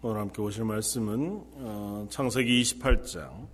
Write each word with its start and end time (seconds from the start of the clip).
오늘 0.00 0.20
함께 0.20 0.36
보실 0.36 0.62
말씀은 0.62 1.44
어, 1.54 2.06
창세기 2.08 2.62
28장 2.62 3.48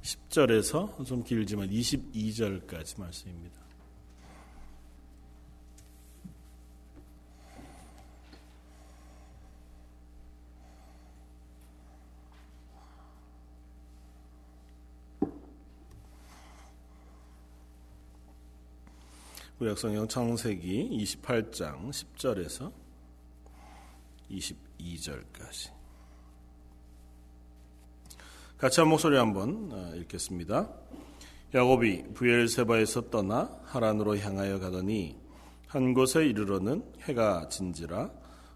10절에서 0.00 1.04
좀 1.04 1.22
길지만 1.22 1.68
22절까지 1.68 2.98
말씀입니다. 2.98 3.60
구약성경 19.58 20.08
창세기 20.08 20.88
28장 21.04 21.90
10절에서 21.90 22.85
22절까지. 24.30 25.70
같이 28.58 28.80
한 28.80 28.88
목소리 28.88 29.16
한번 29.16 29.68
어, 29.70 29.92
읽겠습니다. 29.96 30.68
야곱이 31.54 32.14
부엘세바에서 32.14 33.10
떠나 33.10 33.50
하란으로 33.64 34.18
향하여 34.18 34.58
가더니 34.58 35.16
한 35.68 35.94
곳에 35.94 36.26
이르러는 36.26 36.82
해가 37.02 37.48
진지라 37.48 38.10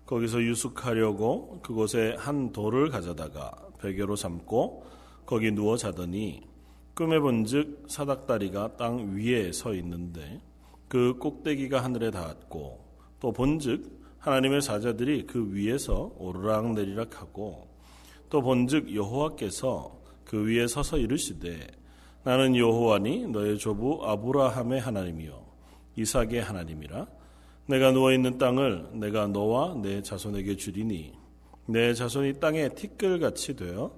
거기서 0.06 0.42
유숙하려고 0.42 1.60
그곳에 1.62 2.16
한 2.18 2.50
돌을 2.52 2.88
가져다가 2.88 3.52
베개로 3.78 4.16
삼고 4.16 4.86
거기 5.24 5.52
누워 5.52 5.76
자더니 5.76 6.48
꿈에 6.94 7.20
본즉 7.20 7.84
사닥다리가 7.88 8.76
땅 8.76 9.16
위에 9.16 9.52
서 9.52 9.74
있는데 9.74 10.40
그 10.88 11.16
꼭대기가 11.18 11.82
하늘에 11.84 12.10
닿았고 12.10 12.84
또 13.20 13.32
본즉 13.32 13.99
하나님의 14.20 14.60
사자들이 14.60 15.26
그 15.26 15.52
위에서 15.52 16.12
오르락 16.18 16.74
내리락 16.74 17.20
하고 17.20 17.68
또 18.28 18.42
본즉 18.42 18.94
여호와께서 18.94 19.98
그 20.24 20.46
위에 20.46 20.66
서서 20.66 20.98
이르시되 20.98 21.66
나는 22.22 22.54
여호와니 22.54 23.28
너의 23.28 23.58
조부 23.58 24.00
아브라함의 24.04 24.80
하나님이요 24.80 25.50
이삭의 25.96 26.42
하나님이라. 26.42 27.06
내가 27.66 27.92
누워 27.92 28.12
있는 28.12 28.36
땅을 28.36 28.90
내가 28.94 29.26
너와 29.26 29.74
내 29.80 30.02
자손에게 30.02 30.56
주리니 30.56 31.12
내 31.66 31.94
자손이 31.94 32.40
땅에 32.40 32.68
티끌같이 32.68 33.56
되어 33.56 33.92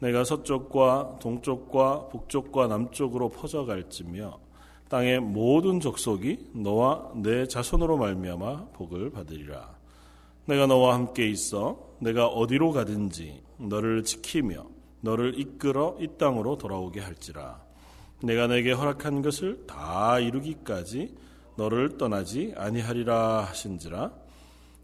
내가 0.00 0.24
서쪽과 0.24 1.18
동쪽과 1.20 2.08
북쪽과 2.08 2.66
남쪽으로 2.66 3.28
퍼져갈지며 3.30 4.38
땅의 4.92 5.20
모든 5.20 5.80
족속이 5.80 6.50
너와 6.52 7.12
내 7.14 7.46
자손으로 7.48 7.96
말미암아 7.96 8.72
복을 8.74 9.08
받으리라. 9.08 9.74
내가 10.44 10.66
너와 10.66 10.92
함께 10.92 11.26
있어 11.30 11.96
내가 11.98 12.26
어디로 12.26 12.72
가든지 12.72 13.40
너를 13.56 14.04
지키며 14.04 14.66
너를 15.00 15.40
이끌어 15.40 15.96
이 15.98 16.08
땅으로 16.18 16.58
돌아오게 16.58 17.00
할지라. 17.00 17.62
내가 18.22 18.48
내게 18.48 18.72
허락한 18.72 19.22
것을 19.22 19.66
다 19.66 20.18
이루기까지 20.18 21.14
너를 21.56 21.96
떠나지 21.96 22.52
아니하리라 22.54 23.44
하신지라. 23.44 24.12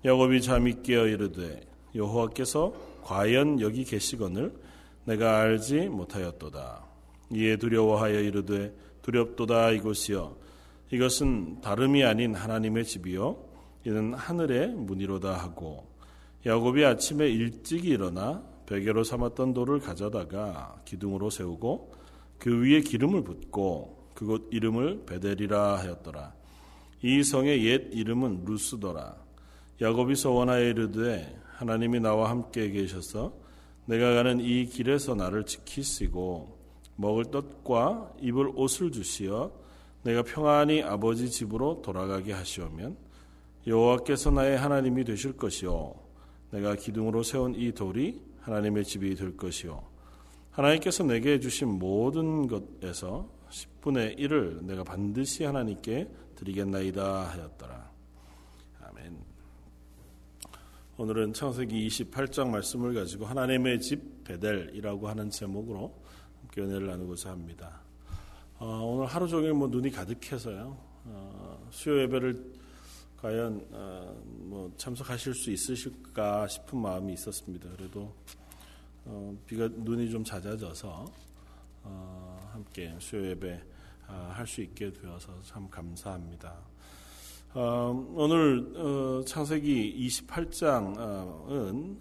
야곱이 0.06 0.40
잠이 0.40 0.82
깨어 0.84 1.06
이르되 1.06 1.60
여호와께서 1.94 2.72
과연 3.02 3.60
여기 3.60 3.84
계시거늘 3.84 4.54
내가 5.04 5.40
알지 5.40 5.90
못하였도다. 5.90 6.88
이에 7.30 7.58
두려워하여 7.58 8.20
이르되 8.20 8.87
두렵도다 9.02 9.70
이곳이여. 9.72 10.36
이것은 10.90 11.60
다름이 11.60 12.04
아닌 12.04 12.34
하나님의 12.34 12.84
집이요. 12.84 13.44
이는 13.84 14.14
하늘의 14.14 14.68
문이로다 14.68 15.32
하고 15.34 15.86
야곱이 16.46 16.84
아침에 16.84 17.28
일찍 17.28 17.84
일어나 17.84 18.42
베개로 18.66 19.04
삼았던 19.04 19.54
돌을 19.54 19.80
가져다가 19.80 20.80
기둥으로 20.84 21.30
세우고 21.30 21.92
그 22.38 22.62
위에 22.62 22.80
기름을 22.80 23.24
붓고 23.24 24.10
그곳 24.14 24.48
이름을 24.50 25.04
베델이라 25.06 25.78
하였더라. 25.78 26.34
이 27.02 27.22
성의 27.22 27.64
옛 27.66 27.88
이름은 27.92 28.44
루스더라. 28.44 29.16
야곱이 29.80 30.16
소원하여 30.16 30.68
이르되 30.68 31.38
하나님이 31.54 32.00
나와 32.00 32.30
함께 32.30 32.70
계셔서 32.70 33.32
내가 33.86 34.14
가는 34.14 34.40
이 34.40 34.66
길에서 34.66 35.14
나를 35.14 35.44
지키시고 35.44 36.57
먹을 36.98 37.30
떡과 37.30 38.14
입을 38.20 38.50
옷을 38.56 38.90
주시어 38.90 39.52
내가 40.02 40.22
평안히 40.22 40.82
아버지 40.82 41.30
집으로 41.30 41.80
돌아가게 41.80 42.32
하시오면 42.32 42.96
여호와께서 43.66 44.32
나의 44.32 44.58
하나님이 44.58 45.04
되실 45.04 45.36
것이요 45.36 45.94
내가 46.50 46.74
기둥으로 46.74 47.22
세운 47.22 47.54
이 47.54 47.72
돌이 47.72 48.20
하나님의 48.40 48.84
집이 48.84 49.14
될 49.14 49.36
것이요 49.36 49.82
하나님께서 50.50 51.04
내게 51.04 51.38
주신 51.38 51.68
모든 51.78 52.48
것에서 52.48 53.30
10분의 53.48 54.18
1을 54.18 54.64
내가 54.64 54.82
반드시 54.82 55.44
하나님께 55.44 56.08
드리겠나이다 56.34 57.30
하였더라. 57.30 57.90
아멘. 58.82 59.18
오늘은 60.96 61.32
창세기 61.32 61.86
28장 61.86 62.48
말씀을 62.48 62.92
가지고 62.92 63.26
하나님의 63.26 63.80
집 63.80 64.24
베델이라고 64.24 65.08
하는 65.08 65.30
제목으로 65.30 65.94
함께 66.58 66.62
은혜를 66.62 66.88
나누고자 66.88 67.30
합니다. 67.30 67.80
어, 68.58 68.66
오늘 68.84 69.06
하루 69.06 69.28
종일 69.28 69.54
뭐 69.54 69.68
눈이 69.68 69.90
가득해서요. 69.90 70.76
어, 71.04 71.68
수요 71.70 72.02
예배를 72.02 72.52
과연 73.16 73.64
어, 73.70 74.22
뭐 74.24 74.72
참석하실 74.76 75.34
수 75.34 75.52
있으실까 75.52 76.48
싶은 76.48 76.78
마음이 76.80 77.12
있었습니다. 77.12 77.68
그래도 77.76 78.12
어, 79.04 79.36
비가 79.46 79.68
눈이 79.72 80.10
좀 80.10 80.24
잦아져서 80.24 81.04
어, 81.84 82.50
함께 82.52 82.94
수요 82.98 83.24
예배 83.30 83.62
아, 84.08 84.32
할수 84.34 84.60
있게 84.62 84.92
되어서 84.92 85.40
참 85.42 85.68
감사합니다. 85.70 86.56
어, 87.54 88.06
오늘 88.14 89.24
창세기 89.26 90.08
28장은 90.08 91.96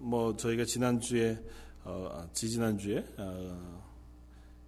뭐 0.00 0.36
저희가 0.36 0.64
지난 0.64 0.98
주에 1.00 1.38
어, 1.88 2.10
아, 2.12 2.28
지지난 2.34 2.76
주에 2.76 3.02
어, 3.16 3.82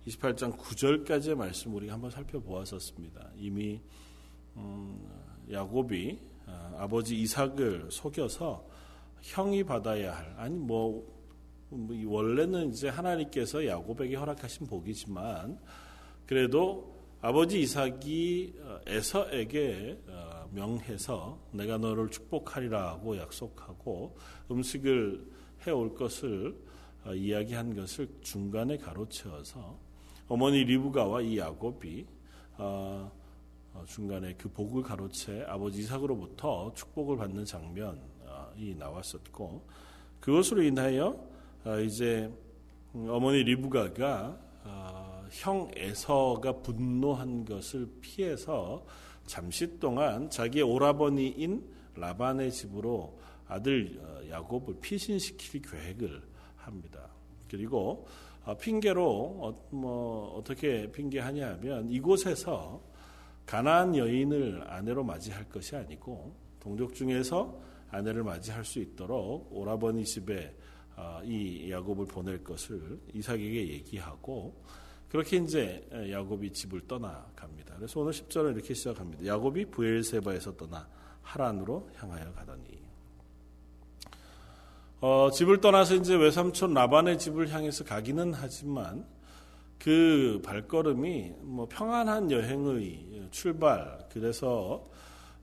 28장 0.06 0.56
9절까지의 0.56 1.34
말씀 1.34 1.74
우리가 1.74 1.92
한번 1.92 2.10
살펴보았었습니다. 2.10 3.32
이미 3.36 3.78
음, 4.56 5.06
야곱이 5.50 6.18
어, 6.46 6.76
아버지 6.78 7.20
이삭을 7.20 7.88
속여서 7.90 8.66
형이 9.20 9.64
받아야 9.64 10.16
할 10.16 10.34
아니 10.38 10.56
뭐, 10.56 11.06
뭐 11.68 11.94
원래는 12.06 12.70
이제 12.70 12.88
하나님께서 12.88 13.66
야곱에게 13.66 14.16
허락하신 14.16 14.66
복이지만 14.66 15.60
그래도 16.24 16.90
아버지 17.20 17.60
이삭이 17.60 18.54
어, 18.62 18.80
에서에게 18.86 20.00
어, 20.08 20.48
명해서 20.52 21.38
내가 21.52 21.76
너를 21.76 22.08
축복하리라고 22.08 23.18
약속하고 23.18 24.16
음식을 24.50 25.22
해올 25.66 25.94
것을 25.94 26.56
어, 26.66 26.69
이야기한 27.06 27.74
것을 27.74 28.08
중간에 28.20 28.76
가로채어서 28.76 29.78
어머니 30.28 30.64
리브가와 30.64 31.22
이 31.22 31.38
야곱이 31.38 32.06
어, 32.58 33.10
어, 33.72 33.84
중간에 33.86 34.34
그 34.34 34.48
복을 34.48 34.82
가로채 34.82 35.44
아버지 35.48 35.80
이삭으로부터 35.80 36.72
축복을 36.74 37.16
받는 37.16 37.44
장면이 37.44 38.74
나왔었고 38.78 39.66
그것으로 40.20 40.62
인하여 40.62 41.18
이제 41.84 42.30
어머니 42.94 43.42
리브가가 43.44 44.38
형 45.30 45.70
에서가 45.74 46.52
분노한 46.60 47.44
것을 47.44 47.88
피해서 48.00 48.84
잠시 49.26 49.78
동안 49.78 50.28
자기의 50.28 50.64
오라버니인 50.64 51.64
라반의 51.94 52.50
집으로 52.50 53.18
아들 53.46 54.00
야곱을 54.28 54.80
피신시킬 54.80 55.62
계획을 55.62 56.29
합니다. 56.70 57.10
그리고 57.48 58.06
어, 58.44 58.56
핑계로 58.56 59.02
어, 59.04 59.68
뭐 59.70 60.36
어떻게 60.36 60.90
핑계하냐면 60.90 61.90
이곳에서 61.90 62.82
가나안 63.44 63.96
여인을 63.96 64.64
아내로 64.66 65.04
맞이할 65.04 65.48
것이 65.48 65.76
아니고 65.76 66.34
동족 66.60 66.94
중에서 66.94 67.60
아내를 67.90 68.22
맞이할 68.22 68.64
수 68.64 68.78
있도록 68.78 69.48
오라버니 69.50 70.04
집에 70.04 70.54
어, 70.96 71.20
이 71.24 71.70
야곱을 71.70 72.06
보낼 72.06 72.42
것을 72.44 73.00
이삭에게 73.12 73.68
얘기하고 73.68 74.54
그렇게 75.08 75.38
이제 75.38 75.84
야곱이 76.10 76.52
집을 76.52 76.86
떠나갑니다. 76.86 77.76
그래서 77.76 78.00
오늘 78.00 78.12
10절은 78.12 78.54
이렇게 78.54 78.74
시작합니다. 78.74 79.26
야곱이 79.26 79.66
부엘세바에서 79.66 80.56
떠나 80.56 80.88
하란으로 81.22 81.90
향하여 81.96 82.32
가더니 82.32 82.89
어, 85.02 85.30
집을 85.30 85.62
떠나서 85.62 85.94
이제 85.94 86.14
외삼촌 86.14 86.74
라반의 86.74 87.18
집을 87.18 87.48
향해서 87.48 87.84
가기는 87.84 88.34
하지만 88.34 89.06
그 89.78 90.42
발걸음이 90.44 91.32
뭐 91.40 91.66
평안한 91.70 92.30
여행의 92.30 93.28
출발 93.30 94.06
그래서 94.12 94.86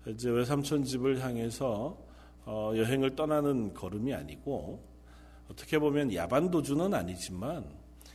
이제 0.05 0.29
외삼촌 0.29 0.83
집을 0.83 1.21
향해서 1.21 1.97
어, 2.45 2.71
여행을 2.75 3.15
떠나는 3.15 3.73
걸음이 3.73 4.13
아니고 4.13 4.79
어떻게 5.49 5.79
보면 5.79 6.13
야반 6.13 6.51
도주는 6.51 6.93
아니지만 6.93 7.65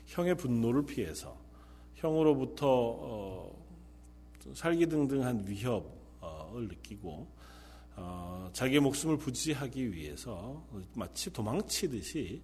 형의 0.06 0.36
분노를 0.36 0.86
피해서 0.86 1.36
형으로부터 1.96 2.68
어, 2.68 3.64
살기 4.54 4.86
등등한 4.86 5.44
위협을 5.48 6.68
느끼고 6.68 7.41
어, 7.96 8.48
자기의 8.52 8.80
목숨을 8.80 9.18
부지하기 9.18 9.92
위해서 9.92 10.62
마치 10.94 11.32
도망치듯이 11.32 12.42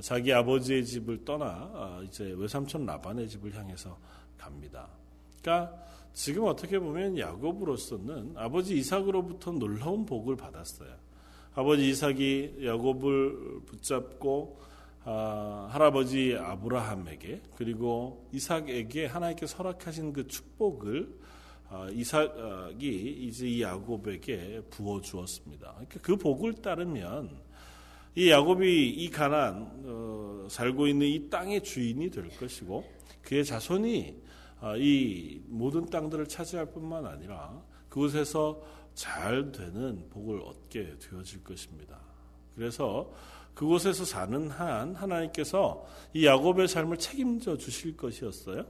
자기 0.00 0.32
아버지의 0.32 0.84
집을 0.84 1.24
떠나 1.24 2.00
이제 2.04 2.34
외삼촌 2.36 2.84
라반의 2.84 3.28
집을 3.28 3.54
향해서 3.54 3.98
갑니다. 4.36 4.88
그러니까 5.40 5.74
지금 6.12 6.44
어떻게 6.44 6.78
보면 6.78 7.18
야곱으로서는 7.18 8.34
아버지 8.36 8.76
이삭으로부터 8.78 9.52
놀라운 9.52 10.04
복을 10.06 10.36
받았어요. 10.36 10.90
아버지 11.54 11.88
이삭이 11.88 12.58
야곱을 12.64 13.60
붙잡고 13.66 14.60
아, 15.04 15.68
할아버지 15.70 16.36
아브라함에게 16.36 17.40
그리고 17.54 18.28
이삭에게 18.32 19.06
하나님께 19.06 19.46
설악하신 19.46 20.12
그 20.12 20.26
축복을 20.26 21.08
아, 21.22 21.25
이삭이 21.92 23.26
이제 23.26 23.48
이 23.48 23.62
야곱에게 23.62 24.62
부어 24.70 25.00
주었습니다. 25.00 25.72
그러니까 25.72 26.00
그 26.00 26.16
복을 26.16 26.54
따르면 26.54 27.30
이 28.14 28.30
야곱이 28.30 28.90
이 28.90 29.10
가난 29.10 29.70
어, 29.84 30.46
살고 30.48 30.86
있는 30.86 31.06
이 31.06 31.28
땅의 31.28 31.62
주인이 31.62 32.10
될 32.10 32.28
것이고 32.38 32.84
그의 33.22 33.44
자손이 33.44 34.22
아, 34.60 34.74
이 34.76 35.42
모든 35.48 35.84
땅들을 35.86 36.26
차지할 36.26 36.72
뿐만 36.72 37.04
아니라 37.04 37.62
그곳에서 37.88 38.62
잘 38.94 39.52
되는 39.52 40.08
복을 40.08 40.40
얻게 40.40 40.96
되어질 40.98 41.44
것입니다. 41.44 41.98
그래서 42.54 43.12
그곳에서 43.52 44.04
사는 44.04 44.48
한 44.50 44.94
하나님께서 44.94 45.86
이 46.14 46.24
야곱의 46.24 46.68
삶을 46.68 46.96
책임져 46.98 47.56
주실 47.58 47.96
것이었어요. 47.96 48.64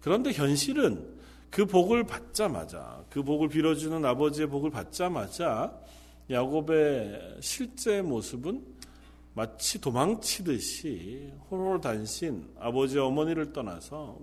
그런데 0.00 0.32
현실은 0.32 1.16
그 1.54 1.64
복을 1.64 2.02
받자마자 2.02 3.04
그 3.08 3.22
복을 3.22 3.48
빌어주는 3.48 4.04
아버지의 4.04 4.48
복을 4.48 4.72
받자마자 4.72 5.72
야곱의 6.28 7.36
실제 7.38 8.02
모습은 8.02 8.66
마치 9.34 9.80
도망치듯이 9.80 11.32
홀홀단신 11.48 12.54
아버지 12.58 12.98
어머니를 12.98 13.52
떠나서 13.52 14.18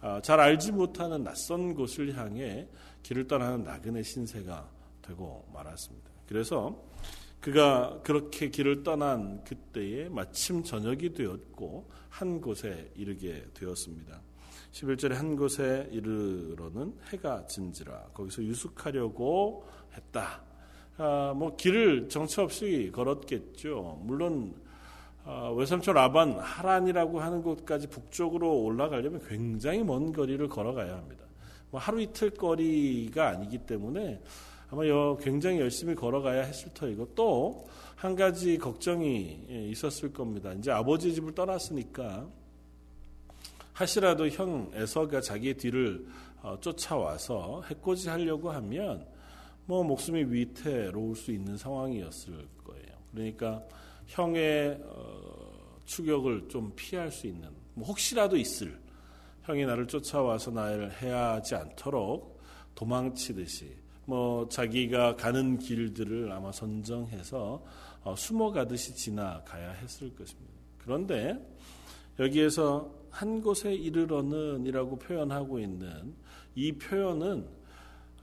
아, 0.00 0.22
잘 0.22 0.40
알지 0.40 0.72
못하는 0.72 1.22
낯선 1.22 1.74
곳을 1.74 2.16
향해 2.16 2.66
길을 3.02 3.28
떠나는 3.28 3.64
나그네 3.64 4.02
신세가 4.02 4.66
되고 5.02 5.46
말았습니다. 5.52 6.10
그래서 6.26 6.82
그가 7.40 8.00
그렇게 8.02 8.48
길을 8.48 8.82
떠난 8.82 9.44
그때에 9.44 10.08
마침 10.08 10.64
저녁이 10.64 11.12
되었고 11.12 11.90
한 12.08 12.40
곳에 12.40 12.90
이르게 12.96 13.44
되었습니다. 13.52 14.31
11절에 14.72 15.12
한 15.12 15.36
곳에 15.36 15.88
이르러는 15.92 16.94
해가 17.12 17.46
진지라 17.46 18.08
거기서 18.14 18.42
유숙하려고 18.42 19.64
했다. 19.94 20.42
아, 20.96 21.34
뭐 21.36 21.56
길을 21.56 22.08
정처 22.08 22.42
없이 22.42 22.90
걸었겠죠. 22.92 24.00
물론 24.02 24.54
아, 25.24 25.50
외삼촌 25.56 25.94
라반 25.94 26.32
하란이라고 26.32 27.20
하는 27.20 27.42
곳까지 27.42 27.88
북쪽으로 27.88 28.62
올라가려면 28.62 29.20
굉장히 29.28 29.84
먼 29.84 30.12
거리를 30.12 30.46
걸어가야 30.48 30.96
합니다. 30.96 31.24
뭐 31.70 31.80
하루 31.80 32.00
이틀 32.00 32.30
거리가 32.30 33.28
아니기 33.28 33.58
때문에 33.58 34.20
아마 34.70 34.82
굉장히 35.20 35.60
열심히 35.60 35.94
걸어가야 35.94 36.42
했을 36.42 36.72
터이고 36.74 37.14
또 37.14 37.66
한 38.02 38.16
가지 38.16 38.58
걱정이 38.58 39.44
예, 39.48 39.68
있었을 39.68 40.12
겁니다. 40.12 40.52
이제 40.54 40.72
아버지 40.72 41.14
집을 41.14 41.36
떠났으니까 41.36 42.26
하시라도 43.82 44.28
형 44.28 44.70
에서가 44.74 45.20
자기의 45.20 45.54
뒤를 45.54 46.06
어, 46.40 46.56
쫓아와서 46.60 47.62
해코지 47.68 48.08
하려고 48.08 48.50
하면 48.50 49.06
뭐 49.66 49.82
목숨이 49.82 50.24
위태로울 50.24 51.16
수 51.16 51.32
있는 51.32 51.56
상황이었을 51.56 52.48
거예요. 52.64 52.86
그러니까 53.10 53.62
형의 54.06 54.80
어, 54.84 55.78
추격을 55.84 56.48
좀 56.48 56.72
피할 56.76 57.10
수 57.10 57.26
있는 57.26 57.50
뭐 57.74 57.86
혹시라도 57.86 58.36
있을 58.36 58.78
형이 59.42 59.66
나를 59.66 59.86
쫓아와서 59.86 60.52
나를 60.52 60.92
해하지 61.02 61.56
않도록 61.56 62.40
도망치듯이 62.76 63.76
뭐 64.04 64.48
자기가 64.48 65.16
가는 65.16 65.58
길들을 65.58 66.30
아마 66.30 66.52
선정해서 66.52 67.64
어, 68.04 68.14
숨어가듯이 68.16 68.94
지나가야 68.94 69.72
했을 69.72 70.14
것입니다. 70.14 70.52
그런데 70.78 71.36
여기에서 72.20 73.01
한 73.12 73.42
곳에 73.42 73.74
이르러는이라고 73.74 74.98
표현하고 74.98 75.60
있는 75.60 76.14
이 76.54 76.72
표현은 76.72 77.46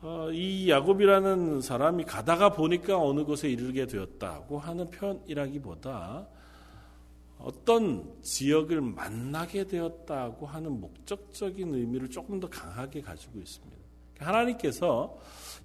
어, 0.01 0.29
이 0.31 0.69
야곱이라는 0.69 1.61
사람이 1.61 2.05
가다가 2.05 2.49
보니까 2.49 2.97
어느 3.01 3.23
곳에 3.23 3.49
이르게 3.49 3.85
되었다고 3.85 4.57
하는 4.57 4.89
표현이라기보다 4.89 6.27
어떤 7.37 8.13
지역을 8.21 8.81
만나게 8.81 9.65
되었다고 9.65 10.45
하는 10.45 10.79
목적적인 10.79 11.73
의미를 11.73 12.09
조금 12.09 12.39
더 12.39 12.49
강하게 12.49 13.01
가지고 13.01 13.39
있습니다. 13.39 13.77
하나님께서 14.19 15.17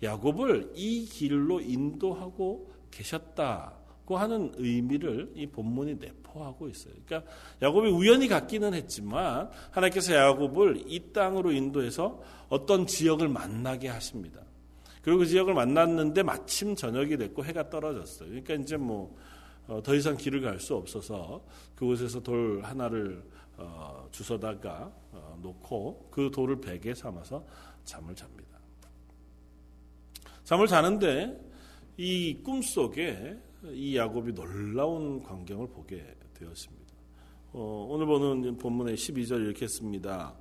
야곱을 0.03 0.73
이 0.75 1.07
길로 1.07 1.61
인도하고 1.61 2.71
계셨다고 2.91 3.84
하는 4.07 4.53
의미를 4.57 5.33
이 5.35 5.47
본문이 5.47 5.95
내포하고 5.95 6.69
있어요. 6.69 6.95
그러니까 7.07 7.31
야곱이 7.63 7.91
우연히 7.91 8.29
갔기는 8.29 8.75
했지만 8.75 9.51
하나님께서 9.71 10.15
야곱을 10.15 10.85
이 10.87 11.13
땅으로 11.13 11.53
인도해서 11.53 12.21
어떤 12.51 12.87
지역을 12.87 13.29
만나게 13.29 13.89
하십니다. 13.89 14.41
그리고 15.01 15.21
그 15.21 15.27
지역을 15.27 15.55
만났는데 15.55 16.23
마침 16.23 16.77
저녁이 16.77 17.17
됐고 17.17 17.45
해가 17.45 17.71
떨어졌어요. 17.71 18.29
그러니까 18.29 18.55
이제 18.55 18.77
뭐더 18.77 19.93
어, 19.93 19.95
이상 19.95 20.17
길을 20.17 20.41
갈 20.43 20.61
수 20.61 20.75
없어서 20.75 21.45
그곳에서 21.75 22.21
돌 22.21 22.63
하나를 22.63 23.23
어, 23.57 24.07
주워다가 24.11 24.93
어, 25.13 25.39
놓고 25.43 26.09
그 26.11 26.31
돌을 26.31 26.61
베개 26.61 26.95
삼아서 26.95 27.45
잠을 27.85 28.15
잡니다. 28.15 28.59
잠을 30.45 30.67
자는데 30.67 31.39
이 31.97 32.41
꿈속에 32.43 33.37
이 33.73 33.97
야곱이 33.97 34.35
놀라운 34.35 35.23
광경을 35.23 35.69
보게 35.69 36.05
되었습니다. 36.35 36.85
어, 37.53 37.87
오늘 37.89 38.07
보는 38.07 38.57
본문의 38.59 38.97
12절 38.97 39.45
이렇게 39.45 39.67
씁니다. 39.69 40.35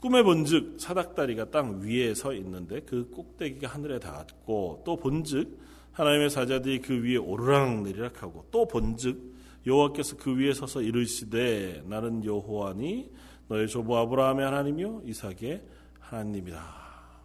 꿈에 0.00 0.22
본즉 0.22 0.80
사닥다리가 0.80 1.50
땅 1.50 1.80
위에 1.80 2.14
서 2.14 2.34
있는데 2.34 2.80
그 2.80 3.08
꼭대기가 3.10 3.68
하늘에 3.68 4.00
닿았고 4.00 4.82
또 4.84 4.96
본즉 4.96 5.60
하나님의 5.92 6.30
사자들이 6.30 6.80
그 6.80 7.02
위에 7.04 7.16
오르락 7.16 7.82
내리락하고 7.82 8.46
또 8.50 8.66
본즉 8.66 9.32
여호와께서 9.64 10.16
그 10.16 10.36
위에 10.36 10.52
서서 10.52 10.82
이르시되 10.82 11.84
나는 11.86 12.24
여호와니 12.24 13.12
너의 13.46 13.68
조부 13.68 13.96
아브라함의 13.96 14.44
하나님이요 14.44 15.02
이삭의 15.06 15.62
하나님이다. 16.00 16.82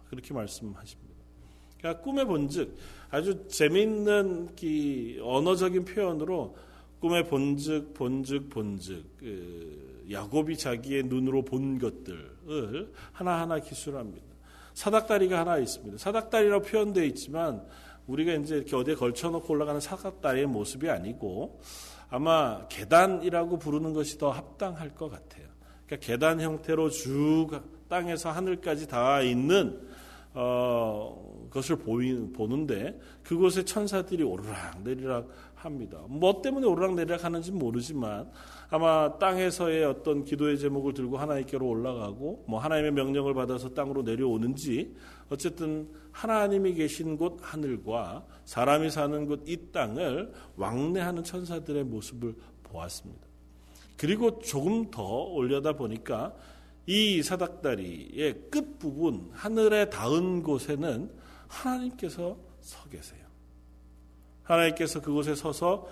그렇게 0.08 0.32
말씀하십니다. 0.32 1.17
그러니까 1.78 2.02
꿈에 2.02 2.24
본즉 2.24 2.76
아주 3.10 3.46
재미있는 3.48 4.50
이 4.60 5.18
언어적인 5.22 5.84
표현으로 5.84 6.56
꿈에 7.00 7.22
본즉 7.22 7.94
본즉 7.94 8.50
본즉 8.50 9.04
그 9.18 10.06
야곱이 10.10 10.56
자기의 10.56 11.04
눈으로 11.04 11.44
본 11.44 11.78
것들을 11.78 12.92
하나하나 13.12 13.60
기술합니다. 13.60 14.26
사닥다리가 14.74 15.40
하나 15.40 15.58
있습니다. 15.58 15.98
사닥다리라고 15.98 16.64
표현되어 16.64 17.04
있지만 17.04 17.62
우리가 18.06 18.32
이제 18.34 18.56
이렇게 18.56 18.74
어디에 18.74 18.94
걸쳐놓고 18.94 19.52
올라가는 19.52 19.80
사닥다리의 19.80 20.46
모습이 20.46 20.88
아니고 20.88 21.60
아마 22.10 22.66
계단이라고 22.68 23.58
부르는 23.58 23.92
것이 23.92 24.18
더 24.18 24.30
합당할 24.30 24.94
것 24.94 25.10
같아요. 25.10 25.46
그러니까 25.86 26.06
계단 26.06 26.40
형태로 26.40 26.90
쭉 26.90 27.50
땅에서 27.88 28.30
하늘까지 28.30 28.88
닿아 28.88 29.22
있는 29.22 29.80
어, 30.34 31.27
것을 31.50 31.76
보는데 31.76 33.00
그곳에 33.22 33.64
천사들이 33.64 34.22
오르락 34.22 34.82
내리락 34.82 35.28
합니다. 35.54 36.04
뭐 36.08 36.40
때문에 36.40 36.66
오르락 36.66 36.94
내리락 36.94 37.24
하는지 37.24 37.50
모르지만 37.50 38.30
아마 38.70 39.18
땅에서의 39.18 39.84
어떤 39.84 40.24
기도의 40.24 40.58
제목을 40.58 40.94
들고 40.94 41.18
하나님께로 41.18 41.66
올라가고 41.66 42.44
뭐 42.46 42.60
하나님의 42.60 42.92
명령을 42.92 43.34
받아서 43.34 43.70
땅으로 43.70 44.02
내려오는지 44.02 44.94
어쨌든 45.30 45.88
하나님이 46.12 46.74
계신 46.74 47.16
곳 47.16 47.38
하늘과 47.40 48.24
사람이 48.44 48.90
사는 48.90 49.26
곳 49.26 49.38
이 49.48 49.56
땅을 49.72 50.32
왕래하는 50.56 51.24
천사들의 51.24 51.84
모습을 51.84 52.34
보았습니다. 52.64 53.26
그리고 53.96 54.38
조금 54.40 54.90
더 54.90 55.02
올려다 55.02 55.72
보니까 55.72 56.34
이 56.86 57.22
사닥다리의 57.22 58.50
끝부분 58.50 59.30
하늘에 59.32 59.90
닿은 59.90 60.42
곳에는 60.42 61.10
하나님께서 61.48 62.36
서 62.60 62.88
계세요. 62.88 63.26
하나님께서 64.42 65.00
그곳에 65.00 65.34
서서 65.34 65.88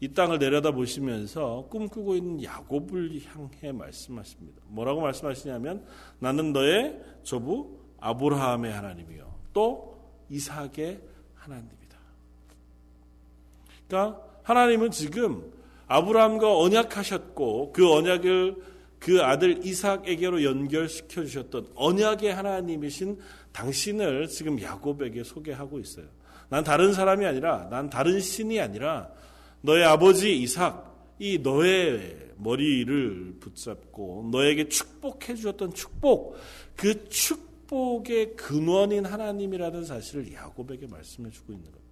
이 0.00 0.14
땅을 0.14 0.38
내려다 0.38 0.70
보시면서 0.70 1.66
꿈꾸고 1.70 2.14
있는 2.14 2.44
야곱을 2.44 3.20
향해 3.26 3.72
말씀하십니다. 3.72 4.62
뭐라고 4.68 5.00
말씀하시냐면 5.00 5.84
나는 6.20 6.52
너의 6.52 7.00
조부 7.24 7.78
아브라함의 8.00 8.72
하나님이요 8.72 9.34
또 9.52 9.98
이삭의 10.30 11.00
하나님이다. 11.34 11.98
그러니까 13.88 14.22
하나님은 14.44 14.92
지금 14.92 15.52
아브라함과 15.88 16.58
언약하셨고 16.58 17.72
그 17.72 17.92
언약을 17.92 18.56
그 18.98 19.22
아들 19.22 19.64
이삭에게로 19.64 20.44
연결시켜 20.44 21.24
주셨던 21.24 21.68
언약의 21.74 22.34
하나님이신 22.34 23.18
당신을 23.58 24.28
지금 24.28 24.60
야곱에게 24.60 25.24
소개하고 25.24 25.80
있어요. 25.80 26.06
난 26.48 26.62
다른 26.62 26.92
사람이 26.92 27.26
아니라 27.26 27.68
난 27.68 27.90
다른 27.90 28.20
신이 28.20 28.60
아니라 28.60 29.10
너의 29.62 29.84
아버지 29.84 30.40
이삭 30.40 30.86
이 31.18 31.38
너의 31.38 32.28
머리를 32.36 33.36
붙잡고 33.40 34.28
너에게 34.30 34.68
축복해 34.68 35.34
주셨던 35.34 35.74
축복 35.74 36.36
그 36.76 37.08
축복의 37.08 38.36
근원인 38.36 39.04
하나님이라는 39.04 39.84
사실을 39.84 40.32
야곱에게 40.32 40.86
말씀해 40.86 41.30
주고 41.30 41.52
있는 41.52 41.64
겁니다. 41.64 41.88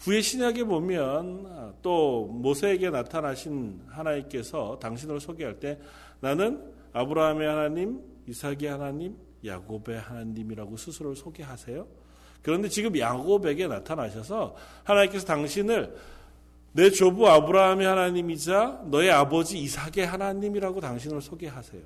후에 0.00 0.20
신약에 0.20 0.64
보면 0.64 1.76
또 1.80 2.26
모세에게 2.26 2.90
나타나신 2.90 3.80
하나님께서 3.88 4.78
당신을 4.78 5.18
소개할 5.18 5.58
때 5.58 5.80
나는 6.20 6.62
아브라함의 6.92 7.48
하나님, 7.48 8.02
이삭의 8.28 8.66
하나님, 8.66 9.16
야곱의 9.44 10.00
하나님이라고 10.00 10.76
스스로를 10.76 11.16
소개하세요. 11.16 11.86
그런데 12.42 12.68
지금 12.68 12.96
야곱에게 12.96 13.66
나타나셔서 13.66 14.54
하나님께서 14.84 15.26
당신을 15.26 15.96
내 16.72 16.90
조부 16.90 17.28
아브라함의 17.28 17.86
하나님이자 17.86 18.82
너의 18.86 19.10
아버지 19.10 19.58
이삭의 19.58 20.06
하나님이라고 20.06 20.80
당신을 20.80 21.22
소개하세요. 21.22 21.82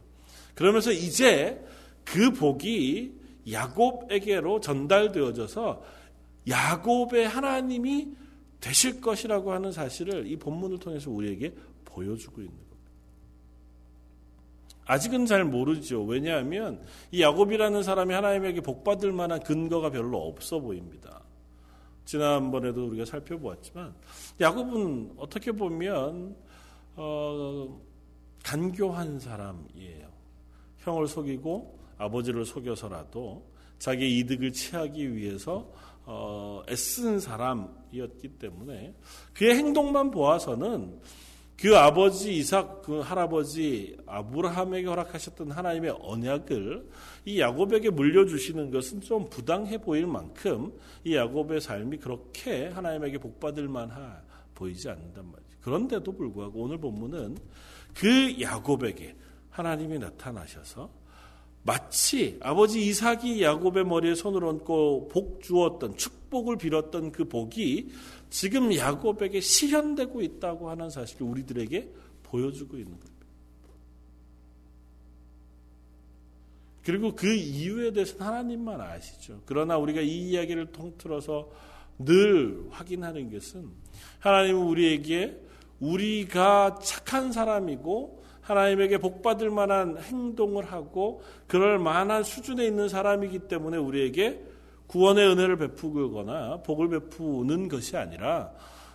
그러면서 0.55 0.91
이제 0.91 1.65
그 2.05 2.33
복이 2.33 3.21
야곱에게로 3.51 4.61
전달되어져서 4.61 5.83
야곱의 6.49 7.29
하나님이 7.29 8.09
되실 8.61 9.01
것이라고 9.01 9.53
하는 9.53 9.73
사실을 9.73 10.27
이 10.27 10.37
본문을 10.37 10.79
통해서 10.79 11.11
우리에게 11.11 11.55
보여주고 11.85 12.41
있는 12.41 12.53
겁니다. 12.55 12.70
아직은 14.91 15.25
잘 15.25 15.45
모르죠. 15.45 16.03
왜냐하면 16.03 16.83
이 17.13 17.23
야곱이라는 17.23 17.85
사람이 17.85 18.13
하나님에게 18.13 18.61
복받을 18.61 19.13
만한 19.13 19.39
근거가 19.39 19.91
별로 19.91 20.19
없어 20.19 20.59
보입니다. 20.59 21.23
지난번에도 22.05 22.89
우리가 22.89 23.05
살펴보았지만 23.05 23.95
야곱은 24.41 25.13
어떻게 25.17 25.53
보면 25.53 26.35
어, 26.97 27.81
간교한 28.43 29.21
사람이에요. 29.21 30.09
형을 30.79 31.07
속이고 31.07 31.79
아버지를 31.97 32.45
속여서라도 32.45 33.49
자기 33.79 34.19
이득을 34.19 34.53
취하기 34.53 35.15
위해서 35.15 35.71
어, 36.05 36.65
애쓴 36.69 37.21
사람이었기 37.21 38.39
때문에 38.41 38.93
그의 39.35 39.55
행동만 39.55 40.11
보아서는 40.11 40.99
그 41.61 41.77
아버지 41.77 42.37
이삭, 42.37 42.81
그 42.81 43.01
할아버지 43.01 43.95
아브라함에게 44.07 44.87
허락하셨던 44.89 45.51
하나님의 45.51 45.95
언약을 46.01 46.89
이 47.27 47.39
야곱에게 47.39 47.91
물려주시는 47.91 48.71
것은 48.71 49.03
좀 49.03 49.29
부당해 49.29 49.77
보일 49.77 50.07
만큼 50.07 50.73
이 51.05 51.15
야곱의 51.15 51.61
삶이 51.61 51.99
그렇게 51.99 52.69
하나님에게 52.69 53.19
복받을 53.19 53.69
만하 53.69 54.23
보이지 54.55 54.89
않는단 54.89 55.31
말이죠. 55.31 55.59
그런데도 55.61 56.13
불구하고 56.13 56.63
오늘 56.63 56.79
본문은 56.79 57.37
그 57.95 58.41
야곱에게 58.41 59.15
하나님이 59.51 59.99
나타나셔서 59.99 60.89
마치 61.63 62.39
아버지 62.41 62.87
이삭이 62.87 63.43
야곱의 63.43 63.85
머리에 63.85 64.15
손을 64.15 64.45
얹고 64.45 65.09
복 65.09 65.43
주었던 65.43 65.97
축복을 65.97 66.57
빌었던 66.57 67.13
그 67.13 67.27
복이 67.27 67.91
지금 68.31 68.75
야곱에게 68.75 69.41
실현되고 69.41 70.23
있다고 70.23 70.71
하는 70.71 70.89
사실을 70.89 71.27
우리들에게 71.27 71.93
보여주고 72.23 72.77
있는 72.77 72.93
겁니다. 72.93 73.11
그리고 76.85 77.15
그 77.15 77.33
이유에 77.33 77.93
대해서는 77.93 78.27
하나님만 78.27 78.81
아시죠. 78.81 79.43
그러나 79.45 79.77
우리가 79.77 80.01
이 80.01 80.31
이야기를 80.31 80.73
통틀어서 80.73 81.51
늘 81.99 82.67
확인하는 82.71 83.31
것은 83.31 83.69
하나님은 84.21 84.63
우리에게 84.63 85.39
우리가 85.81 86.79
착한 86.83 87.33
사람이고 87.33 88.20
하나님에게 88.43 88.99
복받을 88.99 89.51
만한 89.51 89.99
행동을 89.99 90.65
하고 90.65 91.23
그럴 91.47 91.79
만한 91.79 92.23
수준에 92.23 92.67
있는 92.67 92.89
사람이기 92.89 93.41
때문에 93.41 93.77
우리에게 93.77 94.43
구원의 94.87 95.29
은혜를 95.29 95.57
베푸거나 95.57 96.63
복을 96.63 96.89
베푸는 96.89 97.69
것이 97.69 97.97
아니라 97.97 98.53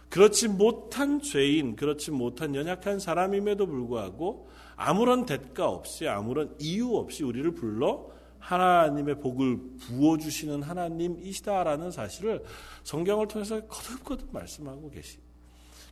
그렇지 0.09 0.49
못한 0.49 1.21
죄인, 1.21 1.75
그렇지 1.75 2.11
못한 2.11 2.55
연약한 2.55 2.99
사람임에도 2.99 3.65
불구하고 3.65 4.49
아무런 4.75 5.25
대가 5.25 5.69
없이 5.69 6.07
아무런 6.07 6.55
이유 6.59 6.95
없이 6.95 7.23
우리를 7.23 7.49
불러 7.53 8.09
하나님의 8.39 9.19
복을 9.19 9.59
부어주시는 9.79 10.61
하나님이시다라는 10.61 11.91
사실을 11.91 12.43
성경을 12.83 13.27
통해서 13.27 13.59
거듭거듭 13.65 14.29
말씀하고 14.31 14.89
계시. 14.89 15.24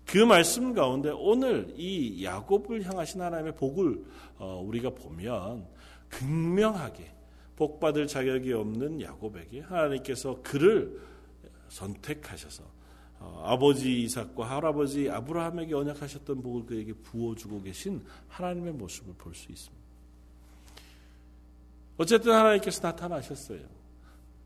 그 0.05 0.17
말씀 0.17 0.73
가운데 0.73 1.09
오늘 1.09 1.73
이 1.77 2.23
야곱을 2.23 2.83
향하신 2.83 3.21
하나님의 3.21 3.55
복을 3.55 4.03
어, 4.37 4.61
우리가 4.65 4.91
보면 4.91 5.65
극명하게 6.09 7.11
복받을 7.55 8.07
자격이 8.07 8.51
없는 8.53 9.01
야곱에게 9.01 9.61
하나님께서 9.61 10.41
그를 10.43 10.99
선택하셔서 11.69 12.63
어, 13.19 13.43
아버지 13.45 14.03
이삭과 14.03 14.49
할아버지 14.49 15.09
아브라함에게 15.09 15.73
언약하셨던 15.73 16.41
복을 16.41 16.65
그에게 16.65 16.93
부어주고 16.93 17.61
계신 17.63 18.03
하나님의 18.27 18.73
모습을 18.73 19.13
볼 19.17 19.33
수 19.33 19.51
있습니다. 19.51 19.83
어쨌든 21.97 22.33
하나님께서 22.33 22.81
나타나셨어요. 22.87 23.61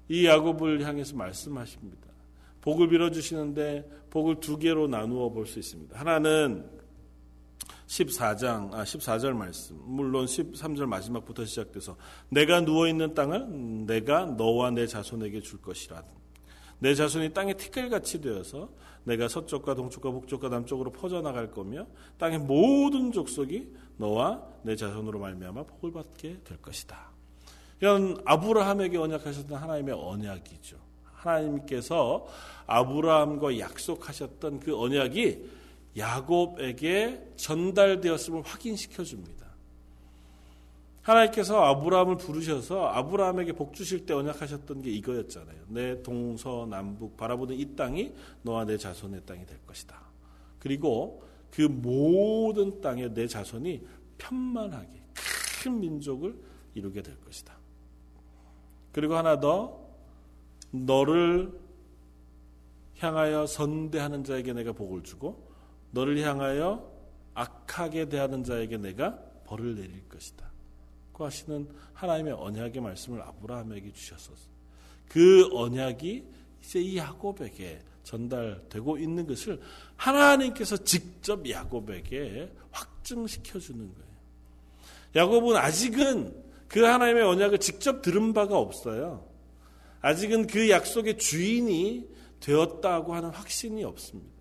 이 0.10 0.26
야곱을 0.26 0.86
향해서 0.86 1.16
말씀하십니다. 1.16 2.08
복을 2.62 2.90
빌어주시는데 2.90 4.07
복을 4.18 4.40
두 4.40 4.58
개로 4.58 4.88
나누어 4.88 5.30
볼 5.30 5.46
수 5.46 5.60
있습니다. 5.60 6.00
하나는 6.00 6.68
14장, 7.86 8.74
아, 8.74 8.84
14절 8.84 9.34
말씀. 9.34 9.80
물론 9.86 10.26
13절 10.26 10.88
마지막부터 10.88 11.46
시작돼서 11.46 11.96
내가 12.30 12.62
누워 12.62 12.88
있는 12.88 13.14
땅을 13.14 13.86
내가 13.86 14.26
너와 14.26 14.72
내 14.72 14.88
자손에게 14.88 15.42
줄 15.42 15.62
것이라. 15.62 16.04
내 16.80 16.96
자손이 16.96 17.34
땅에 17.34 17.54
티끌같이 17.54 18.20
되어서 18.20 18.70
내가 19.04 19.28
서쪽과 19.28 19.76
동쪽과 19.76 20.10
북쪽과 20.12 20.50
남쪽으로 20.50 20.92
퍼져 20.92 21.22
나갈 21.22 21.52
거며 21.52 21.86
땅의 22.18 22.40
모든 22.40 23.12
족속이 23.12 23.72
너와 23.98 24.44
내 24.64 24.76
자손으로 24.76 25.20
말미암아 25.20 25.64
복을 25.64 25.92
받게 25.92 26.42
될 26.44 26.58
것이다. 26.62 27.12
이건 27.82 28.20
아브라함에게 28.26 28.98
언약하셨던 28.98 29.58
하나님의 29.58 29.94
언약이죠. 29.94 30.87
하나님께서 31.28 32.26
아브라함과 32.66 33.60
약속하셨던 33.60 34.60
그 34.60 34.80
언약이 34.80 35.58
야곱에게 35.98 37.34
전달되었음을 37.36 38.42
확인시켜 38.44 39.04
줍니다. 39.04 39.48
하나님께서 41.02 41.64
아브라함을 41.64 42.18
부르셔서 42.18 42.88
아브라함에게 42.88 43.54
복 43.54 43.74
주실 43.74 44.06
때 44.06 44.14
언약하셨던 44.14 44.82
게 44.82 44.92
이거였잖아요. 44.92 45.58
내 45.70 46.04
동서남북 46.04 47.16
바라보는 47.16 47.56
이 47.56 47.76
땅이 47.76 48.12
너와 48.42 48.66
내 48.66 48.78
자손의 48.78 49.22
땅이 49.26 49.46
될 49.46 49.58
것이다. 49.66 50.00
그리고 50.60 51.24
그 51.50 51.62
모든 51.62 52.82
땅에 52.82 53.08
내 53.14 53.26
자손이 53.26 53.82
편만하게 54.18 55.02
큰 55.64 55.80
민족을 55.80 56.36
이루게 56.74 57.02
될 57.02 57.16
것이다. 57.22 57.58
그리고 58.92 59.16
하나 59.16 59.40
더 59.40 59.87
너를 60.72 61.52
향하여 62.98 63.46
선대하는 63.46 64.24
자에게 64.24 64.54
내가 64.54 64.72
복을 64.72 65.04
주고 65.04 65.48
너를 65.92 66.20
향하여 66.20 66.92
악하게 67.34 68.10
대하는 68.10 68.44
자에게 68.44 68.78
내가 68.78 69.20
벌을 69.46 69.76
내릴 69.76 70.08
것이다. 70.10 70.50
그 71.14 71.24
하시는 71.24 71.68
하나님의 71.94 72.34
언약의 72.34 72.82
말씀을 72.82 73.22
아브라함에게 73.22 73.92
주셨었어. 73.94 74.48
그 75.08 75.50
언약이 75.54 76.26
이제 76.62 76.80
이 76.80 76.98
야곱에게 76.98 77.80
전달되고 78.04 78.98
있는 78.98 79.28
것을 79.28 79.60
하나님께서 79.96 80.78
직접 80.78 81.48
야곱에게 81.48 82.52
확증시켜 82.72 83.60
주는 83.60 83.80
거예요. 83.80 84.08
야곱은 85.16 85.56
아직은 85.56 86.44
그 86.68 86.82
하나님의 86.84 87.24
언약을 87.24 87.60
직접 87.60 88.02
들은 88.02 88.34
바가 88.34 88.58
없어요. 88.58 89.26
아직은 90.01 90.48
그 90.48 90.70
약속의 90.70 91.18
주인이 91.18 92.08
되었다고 92.39 93.13
하는 93.13 93.30
확신이 93.30 93.84
없습니다. 93.84 94.38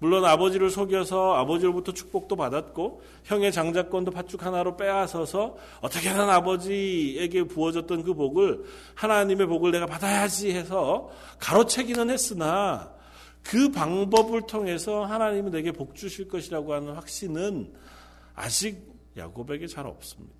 물론 0.00 0.24
아버지를 0.24 0.70
속여서 0.70 1.34
아버지로부터 1.34 1.92
축복도 1.92 2.36
받았고 2.36 3.02
형의 3.24 3.50
장자권도 3.50 4.12
팥죽 4.12 4.44
하나로 4.46 4.76
빼앗아서 4.76 5.56
어떻게 5.80 6.12
든 6.12 6.20
아버지에게 6.20 7.44
부어졌던 7.44 8.04
그 8.04 8.14
복을 8.14 8.64
하나님의 8.94 9.48
복을 9.48 9.72
내가 9.72 9.86
받아야지 9.86 10.52
해서 10.52 11.10
가로채기는 11.40 12.10
했으나 12.10 12.92
그 13.42 13.70
방법을 13.72 14.42
통해서 14.42 15.04
하나님은 15.04 15.50
내게 15.50 15.72
복 15.72 15.96
주실 15.96 16.28
것이라고 16.28 16.74
하는 16.74 16.94
확신은 16.94 17.72
아직 18.34 18.80
야곱에게 19.16 19.66
잘 19.66 19.86
없습니다. 19.86 20.36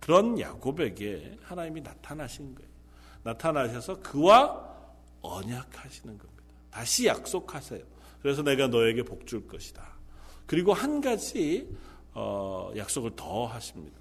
그런 0.00 0.38
야곱에게 0.38 1.38
하나님이 1.42 1.80
나타나신 1.80 2.54
거예요. 2.54 2.71
나타나셔서 3.24 4.00
그와 4.00 4.68
언약하시는 5.22 6.18
겁니다. 6.18 6.42
다시 6.70 7.06
약속하세요. 7.06 7.82
그래서 8.20 8.42
내가 8.42 8.68
너에게 8.68 9.02
복 9.02 9.24
줄 9.26 9.46
것이다. 9.46 9.86
그리고 10.46 10.72
한 10.72 11.00
가지 11.00 11.68
어, 12.14 12.70
약속을 12.76 13.12
더 13.16 13.46
하십니다. 13.46 13.98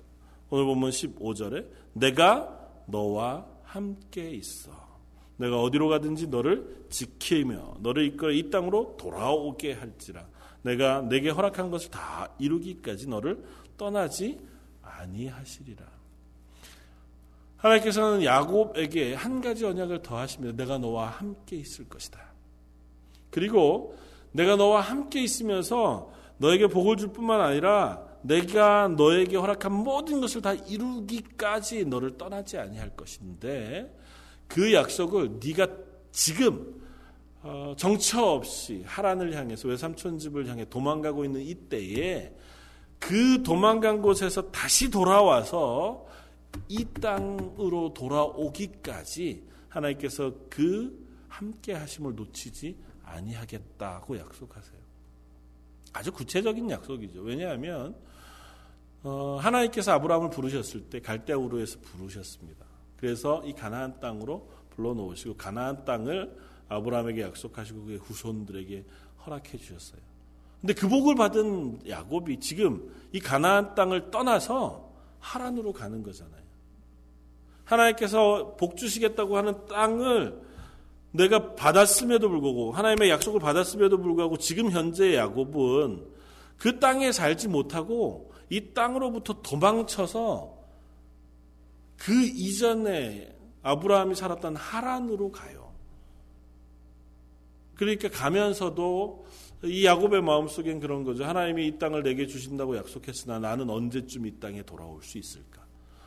오늘 0.50 0.66
보면 0.66 0.90
15절에 0.90 1.68
내가 1.94 2.60
너와 2.88 3.46
함께 3.63 4.32
있어. 4.32 4.72
내가 5.38 5.62
어디로 5.62 5.88
가든지 5.90 6.28
너를 6.28 6.86
지키며 6.90 7.78
너를 7.80 8.06
이끌어 8.06 8.32
이 8.32 8.50
땅으로 8.50 8.98
돌아오게 8.98 9.74
할지라. 9.74 10.28
내가 10.62 11.01
내게 11.01 11.30
허락한 11.30 11.72
것을 11.72 11.90
다 11.90 12.30
이루기까지 12.38 13.08
너를 13.08 13.44
떠나지 13.78 14.40
아니하시리라. 14.82 15.86
하나님께서는 17.62 18.24
야곱에게 18.24 19.13
한 19.13 19.39
가지 19.39 19.65
언약을 19.65 20.01
더 20.01 20.18
하십니다. 20.18 20.56
내가 20.56 20.77
너와 20.77 21.08
함께 21.08 21.58
있을 21.58 21.88
것이다. 21.88 22.20
그리고 23.30 23.96
내가 24.32 24.56
너와 24.56 24.82
함께 24.82 25.22
있으면서 25.22 26.12
너에게 26.38 26.68
복을 26.68 26.98
줄 26.98 27.13
뿐만 27.13 27.39
아니라 27.39 28.03
내가 28.24 28.88
너에게 28.88 29.38
허락한 29.38 29.72
모든 29.72 30.22
것을 30.22 30.41
다 30.41 30.53
이루기까지 30.53 31.86
너를 31.86 32.18
떠나지 32.18 32.58
아니할 32.58 32.96
것인데 32.96 33.96
그 34.48 34.74
약속을 34.74 35.39
네가 35.44 35.68
지금 36.12 36.82
어, 37.44 37.74
정처 37.77 38.24
없이 38.24 38.84
하란을 38.86 39.36
향해서 39.36 39.68
외삼촌 39.68 40.20
집을 40.20 40.48
향해 40.48 40.65
도망가고 40.65 41.25
있는 41.25 41.41
이때에 41.41 42.32
그 43.00 43.41
도망간 43.41 44.01
곳에서 44.01 44.51
다시 44.51 44.89
돌아와서 44.91 46.06
이 46.67 46.86
땅으로 46.86 47.93
돌아오기까지 47.93 49.43
하나님께서 49.70 50.34
그 50.50 51.08
함께 51.27 51.74
하심을 51.74 52.15
놓치지 52.15 52.77
아니하겠다고 53.03 54.17
약속하세요. 54.17 54.81
아주 55.93 56.12
구체적인 56.12 56.70
약속이죠. 56.70 57.22
왜냐하면 57.22 57.96
어, 59.03 59.38
하나님께서 59.41 59.93
아브라함을 59.93 60.29
부르셨을 60.29 60.89
때 60.89 61.00
갈대 61.00 61.34
우르에서 61.34 61.79
부르셨습니다. 61.79 62.65
그래서 62.98 63.43
이 63.46 63.53
가나안 63.53 64.00
땅으로 64.00 64.48
불러놓으시고 64.72 65.36
가나안 65.36 65.86
땅을 65.86 66.38
아브라함에게 66.70 67.22
약속하시고 67.24 67.86
그의 67.86 67.98
후손들에게 67.98 68.86
허락해 69.25 69.58
주셨어요. 69.58 70.01
근데 70.62 70.74
그 70.74 70.88
복을 70.88 71.15
받은 71.15 71.88
야곱이 71.88 72.39
지금 72.39 72.93
이 73.12 73.20
가나안 73.20 73.74
땅을 73.74 74.12
떠나서 74.12 74.90
하란으로 75.22 75.72
가는 75.72 76.04
거잖아요. 76.04 76.42
하나님께서 77.63 78.56
복 78.58 78.75
주시겠다고 78.75 79.38
하는 79.38 79.66
땅을 79.68 80.42
내가 81.12 81.56
받았음에도 81.56 82.30
불구하고 82.30 82.72
하나님의 82.72 83.10
약속을 83.10 83.40
받았음에도 83.40 83.98
불구하고 83.98 84.38
지금 84.38 84.72
현재 84.72 85.16
야곱은 85.16 86.06
그 86.58 86.80
땅에 86.80 87.12
살지 87.12 87.48
못하고 87.48 88.32
이 88.50 88.74
땅으로부터 88.74 89.41
도망쳐서 89.41 90.58
그 91.98 92.13
이전에 92.13 93.34
아브라함이 93.63 94.15
살았던 94.15 94.56
하란으로 94.56 95.32
가요. 95.32 95.72
그러니까 97.76 98.10
가면서도 98.10 99.26
이 99.63 99.86
야곱의 99.86 100.21
마음속엔 100.24 100.80
그런 100.80 101.04
거죠. 101.04 101.24
하나님이 101.24 101.67
이 101.67 101.78
땅을 101.78 102.04
내게 102.04 102.26
주신다고 102.26 102.76
약속했으나 102.78 103.39
나는 103.39 103.69
언제쯤 103.69 104.26
이 104.26 104.39
땅에 104.39 104.63
돌아올 104.63 105.04
수 105.04 105.17
있을까? 105.17 105.62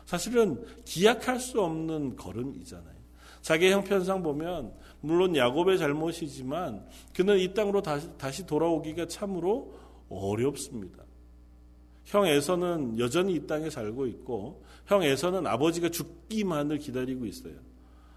사실은 0.05 0.63
기약할 0.83 1.39
수 1.39 1.61
없는 1.61 2.15
걸음이잖아요. 2.15 2.95
자기 3.41 3.71
형편상 3.71 4.23
보면 4.23 4.73
물론 5.01 5.35
야곱의 5.35 5.77
잘못이지만 5.77 6.85
그는 7.13 7.37
이 7.37 7.53
땅으로 7.53 7.81
다시, 7.81 8.09
다시 8.17 8.45
돌아오기가 8.45 9.07
참으로 9.07 9.73
어렵습니다. 10.09 11.03
형 12.05 12.25
에서는 12.25 12.99
여전히 12.99 13.33
이 13.35 13.47
땅에 13.47 13.69
살고 13.69 14.07
있고 14.07 14.63
형 14.85 15.03
에서는 15.03 15.47
아버지가 15.47 15.89
죽기만을 15.89 16.77
기다리고 16.77 17.25
있어요. 17.25 17.53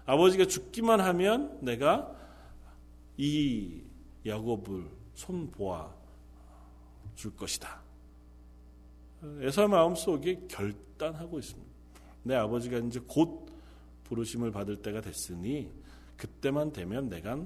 아버지가 0.05 0.45
죽기만 0.45 0.99
하면 0.99 1.57
내가 1.61 2.15
이 3.17 3.81
야곱을 4.25 4.98
손 5.19 5.51
보아 5.51 5.93
줄 7.13 7.35
것이다. 7.35 7.81
에서의 9.41 9.67
마음 9.67 9.93
속에 9.93 10.39
결단하고 10.47 11.39
있습니다. 11.39 11.69
내 12.23 12.35
아버지가 12.35 12.77
이제 12.77 13.01
곧 13.05 13.49
부르심을 14.05 14.51
받을 14.51 14.77
때가 14.77 15.01
됐으니 15.01 15.69
그때만 16.15 16.71
되면 16.71 17.09
내가 17.09 17.37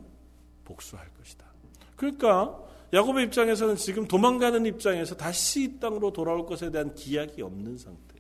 복수할 0.66 1.12
것이다. 1.16 1.48
그러니까 1.96 2.64
야곱의 2.94 3.26
입장에서는 3.26 3.76
지금 3.76 4.08
도망가는 4.08 4.68
입장에서 4.68 5.16
다시 5.18 5.64
이 5.64 5.80
땅으로 5.80 6.14
돌아올 6.14 6.46
것에 6.46 6.70
대한 6.70 6.94
기약이 6.94 7.42
없는 7.42 7.80
상태. 7.80 8.14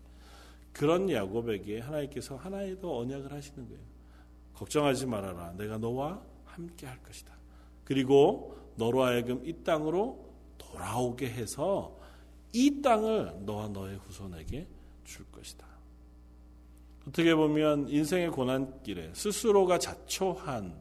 그런 0.71 1.11
야곱에게 1.11 1.79
하나님께서 1.79 2.37
하나의 2.37 2.79
더 2.79 2.97
언약을 2.97 3.31
하시는 3.31 3.67
거예요. 3.67 3.83
걱정하지 4.55 5.05
말아라. 5.05 5.53
내가 5.57 5.77
너와 5.77 6.23
함께 6.45 6.87
할 6.87 6.97
것이다. 7.03 7.31
그리고 7.83 8.62
너로 8.75 9.03
하여금 9.03 9.41
이 9.45 9.53
땅으로 9.63 10.23
돌아오게 10.57 11.27
해서 11.27 11.95
이 12.51 12.81
땅을 12.81 13.41
너와 13.45 13.69
너의 13.69 13.97
후손에게 13.97 14.67
줄 15.03 15.25
것이다. 15.31 15.65
어떻게 17.07 17.35
보면 17.35 17.89
인생의 17.89 18.29
고난길에 18.29 19.11
스스로가 19.13 19.77
자초한 19.77 20.73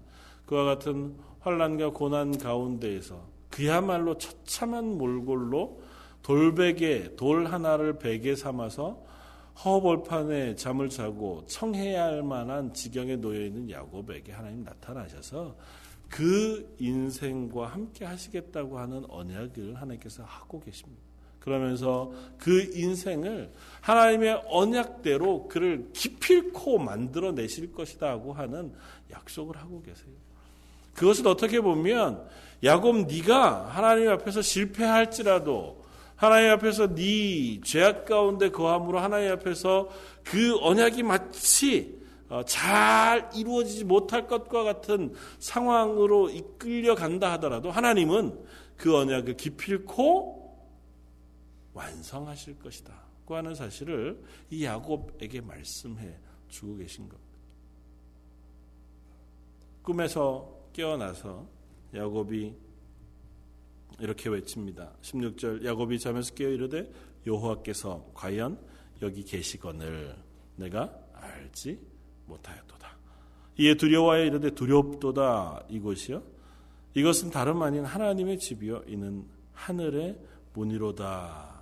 그와 0.46 0.64
같은 0.64 1.16
환란과 1.40 1.90
고난 1.90 2.36
가운데에서 2.36 3.26
그야말로 3.50 4.16
처참한 4.18 4.96
몰골로 4.96 5.82
돌베개 6.22 7.16
돌 7.16 7.46
하나를 7.46 7.98
베개 7.98 8.36
삼아서 8.36 9.02
허벌판에 9.64 10.54
잠을 10.54 10.88
자고 10.88 11.44
청해야 11.46 12.04
할 12.04 12.22
만한 12.22 12.72
지경에 12.72 13.16
놓여 13.16 13.44
있는 13.44 13.70
야곱에게 13.70 14.32
하나님 14.32 14.62
나타나셔서 14.62 15.54
그 16.12 16.76
인생과 16.78 17.68
함께 17.68 18.04
하시겠다고 18.04 18.78
하는 18.78 19.02
언약을 19.08 19.76
하나님께서 19.76 20.22
하고 20.24 20.60
계십니다. 20.60 21.00
그러면서 21.38 22.12
그 22.36 22.70
인생을 22.74 23.50
하나님의 23.80 24.42
언약대로 24.46 25.48
그를 25.48 25.88
기필코 25.94 26.78
만들어 26.78 27.32
내실 27.32 27.72
것이다고 27.72 28.34
하는 28.34 28.74
약속을 29.10 29.56
하고 29.56 29.80
계세요. 29.80 30.12
그것은 30.94 31.26
어떻게 31.26 31.62
보면 31.62 32.28
야곱 32.62 33.06
네가 33.06 33.68
하나님 33.68 34.10
앞에서 34.10 34.42
실패할지라도 34.42 35.82
하나님 36.14 36.50
앞에서 36.50 36.94
네 36.94 37.58
죄악 37.64 38.04
가운데 38.04 38.50
거함으로 38.50 38.98
하나님 38.98 39.32
앞에서 39.32 39.88
그 40.22 40.58
언약이 40.60 41.04
마치 41.04 41.96
어, 41.96 42.01
잘 42.46 43.30
이루어지지 43.34 43.84
못할 43.84 44.26
것과 44.26 44.62
같은 44.62 45.12
상황으로 45.38 46.30
이끌려 46.30 46.94
간다 46.94 47.32
하더라도 47.32 47.70
하나님은 47.70 48.42
그 48.76 48.96
언약을 48.96 49.36
기필코 49.36 50.42
완성하실 51.74 52.58
것이다. 52.58 53.02
고 53.24 53.36
하는 53.36 53.54
사실을 53.54 54.22
이 54.50 54.64
야곱에게 54.64 55.40
말씀해 55.42 56.16
주고 56.48 56.76
계신 56.76 57.08
겁니다. 57.08 57.32
꿈에서 59.82 60.68
깨어나서 60.72 61.46
야곱이 61.94 62.54
이렇게 64.00 64.28
외칩니다. 64.28 64.92
16절 65.02 65.64
야곱이 65.64 65.98
잠에서 65.98 66.34
깨어 66.34 66.48
이르되 66.48 66.90
여호와께서 67.26 68.10
과연 68.14 68.58
여기 69.02 69.22
계시거늘 69.22 70.16
내가 70.56 70.98
알지 71.14 71.91
못하였도다. 72.32 72.88
이에 73.58 73.76
두려워하여 73.76 74.24
이르되 74.24 74.50
두렵도다 74.50 75.64
이곳이요. 75.68 76.22
이것은 76.94 77.30
다름 77.30 77.62
아닌 77.62 77.84
하나님의 77.84 78.38
집이요 78.38 78.82
이는 78.86 79.24
하늘의 79.54 80.16
문이로다. 80.54 81.52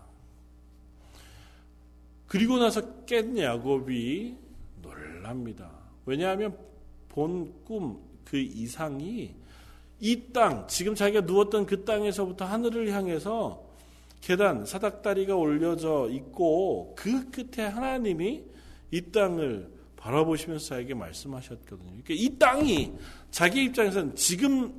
그리고 2.27 2.59
나서 2.59 3.05
깬 3.05 3.37
야곱이 3.37 4.37
놀랍니다. 4.83 5.71
왜냐하면 6.07 6.57
본 7.09 7.53
꿈 7.65 8.11
그 8.31 8.39
이상이 8.39 9.35
이 9.99 10.23
땅, 10.33 10.67
지금 10.69 10.95
자기가 10.95 11.23
누웠던 11.23 11.67
그 11.67 11.85
땅에서부터 11.85 12.45
하늘을 12.45 12.93
향해서 12.93 13.63
계단, 14.21 14.65
사닥다리가 14.65 15.35
올려져 15.35 16.09
있고 16.11 16.95
그 16.97 17.29
끝에 17.31 17.67
하나님이 17.67 18.45
이 18.93 19.01
땅을 19.11 19.69
바라보시면서 20.01 20.67
자에게 20.67 20.95
말씀하셨거든요. 20.95 21.89
그러니까 21.89 22.15
이 22.15 22.39
땅이 22.39 22.93
자기 23.31 23.65
입장에서는 23.65 24.17
지금 24.17 24.73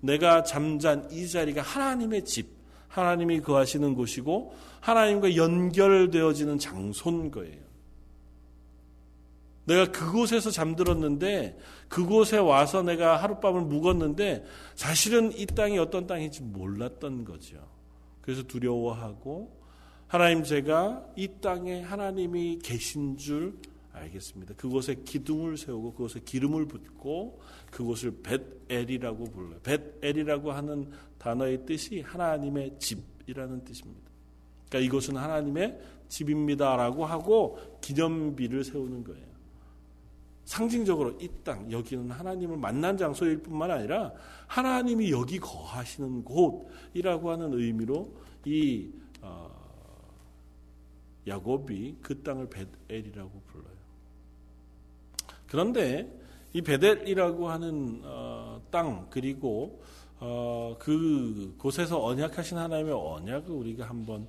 내가 0.00 0.42
잠잔 0.42 1.08
이 1.10 1.26
자리가 1.26 1.62
하나님의 1.62 2.24
집, 2.24 2.48
하나님이 2.88 3.40
거하시는 3.40 3.94
곳이고 3.94 4.54
하나님과 4.80 5.36
연결되어지는 5.36 6.58
장소인 6.58 7.30
거예요. 7.30 7.66
내가 9.64 9.90
그곳에서 9.90 10.50
잠들었는데 10.50 11.58
그곳에 11.88 12.38
와서 12.38 12.82
내가 12.82 13.16
하룻밤을 13.16 13.62
묵었는데 13.62 14.44
사실은 14.76 15.36
이 15.36 15.44
땅이 15.44 15.78
어떤 15.78 16.06
땅인지 16.06 16.42
몰랐던 16.42 17.24
거죠. 17.24 17.56
그래서 18.20 18.42
두려워하고 18.44 19.56
하나님 20.06 20.44
제가 20.44 21.04
이 21.16 21.28
땅에 21.40 21.82
하나님이 21.82 22.60
계신 22.62 23.16
줄 23.16 23.58
알겠습니다. 23.96 24.54
그곳에 24.54 24.94
기둥을 24.94 25.56
세우고 25.56 25.92
그곳에 25.92 26.20
기름을 26.24 26.66
붓고 26.66 27.40
그곳을 27.70 28.14
벳엘이라고 28.68 29.24
불러요. 29.24 29.60
벳엘이라고 29.60 30.52
하는 30.52 30.90
단어의 31.18 31.64
뜻이 31.64 32.00
하나님의 32.00 32.78
집이라는 32.78 33.64
뜻입니다. 33.64 34.10
그러니까 34.68 34.86
이곳은 34.86 35.16
하나님의 35.16 35.80
집입니다라고 36.08 37.04
하고 37.04 37.58
기념비를 37.80 38.64
세우는 38.64 39.04
거예요. 39.04 39.26
상징적으로 40.44 41.18
이 41.20 41.28
땅, 41.42 41.70
여기는 41.72 42.08
하나님을 42.10 42.56
만난 42.56 42.96
장소일 42.96 43.42
뿐만 43.42 43.68
아니라 43.70 44.12
하나님이 44.46 45.10
여기 45.10 45.40
거하시는 45.40 46.24
곳이라고 46.24 47.30
하는 47.32 47.52
의미로 47.52 48.14
이 48.44 48.88
어, 49.20 49.50
야곱이 51.26 51.96
그 52.00 52.22
땅을 52.22 52.48
벳엘이라고 52.48 53.42
불러요. 53.46 53.75
그런데 55.46 56.10
이 56.52 56.62
베델이라고 56.62 57.48
하는 57.48 58.00
어, 58.04 58.60
땅 58.70 59.06
그리고 59.10 59.82
어, 60.18 60.76
그 60.78 61.54
곳에서 61.58 62.02
언약하신 62.02 62.56
하나님의 62.56 62.92
언약을 62.92 63.50
우리가 63.50 63.88
한번 63.88 64.26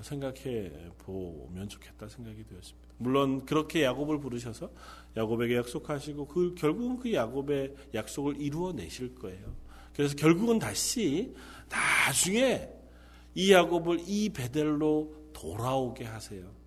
생각해 0.00 0.70
보면 0.98 1.68
좋겠다 1.68 2.08
생각이 2.08 2.44
되었습니다. 2.44 2.88
물론 2.98 3.44
그렇게 3.44 3.82
야곱을 3.84 4.20
부르셔서 4.20 4.70
야곱에게 5.16 5.56
약속하시고 5.56 6.26
그 6.26 6.54
결국은 6.54 6.98
그 6.98 7.12
야곱의 7.12 7.74
약속을 7.94 8.40
이루어 8.40 8.72
내실 8.72 9.14
거예요. 9.14 9.56
그래서 9.94 10.14
결국은 10.16 10.58
다시 10.58 11.34
나중에 11.68 12.68
이 13.34 13.52
야곱을 13.52 14.00
이 14.06 14.28
베델로 14.28 15.30
돌아오게 15.32 16.04
하세요. 16.04 16.63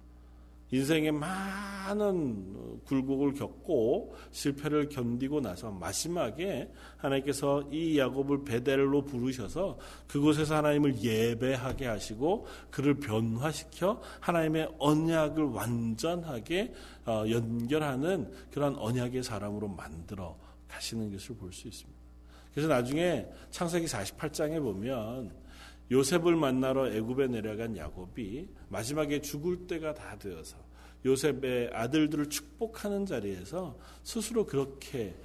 인생에 0.71 1.11
많은 1.11 2.81
굴곡을 2.85 3.33
겪고 3.35 4.15
실패를 4.31 4.89
견디고 4.89 5.39
나서 5.39 5.71
마지막에 5.71 6.69
하나님께서 6.97 7.63
이 7.71 7.97
야곱을 7.97 8.43
베델로 8.43 9.05
부르셔서 9.05 9.77
그곳에서 10.07 10.57
하나님을 10.57 11.01
예배하게 11.01 11.85
하시고 11.87 12.47
그를 12.69 12.95
변화시켜 12.95 14.01
하나님의 14.19 14.75
언약을 14.77 15.43
완전하게 15.45 16.73
어, 17.05 17.23
연결하는 17.29 18.29
그런 18.51 18.75
언약의 18.75 19.23
사람으로 19.23 19.69
만들어 19.69 20.37
가시는 20.67 21.11
것을 21.11 21.35
볼 21.35 21.53
수 21.53 21.67
있습니다. 21.67 21.97
그래서 22.51 22.67
나중에 22.67 23.25
창세기 23.51 23.85
48장에 23.85 24.59
보면 24.61 25.31
요셉을 25.89 26.35
만나러 26.35 26.91
애굽에 26.91 27.27
내려간 27.27 27.77
야곱이 27.77 28.47
마지막에 28.69 29.21
죽을 29.21 29.67
때가 29.67 29.93
다 29.93 30.17
되어서 30.17 30.57
요셉의 31.05 31.71
아들들을 31.73 32.29
축복하는 32.29 33.05
자리에서 33.05 33.77
스스로 34.03 34.45
그렇게 34.45 35.15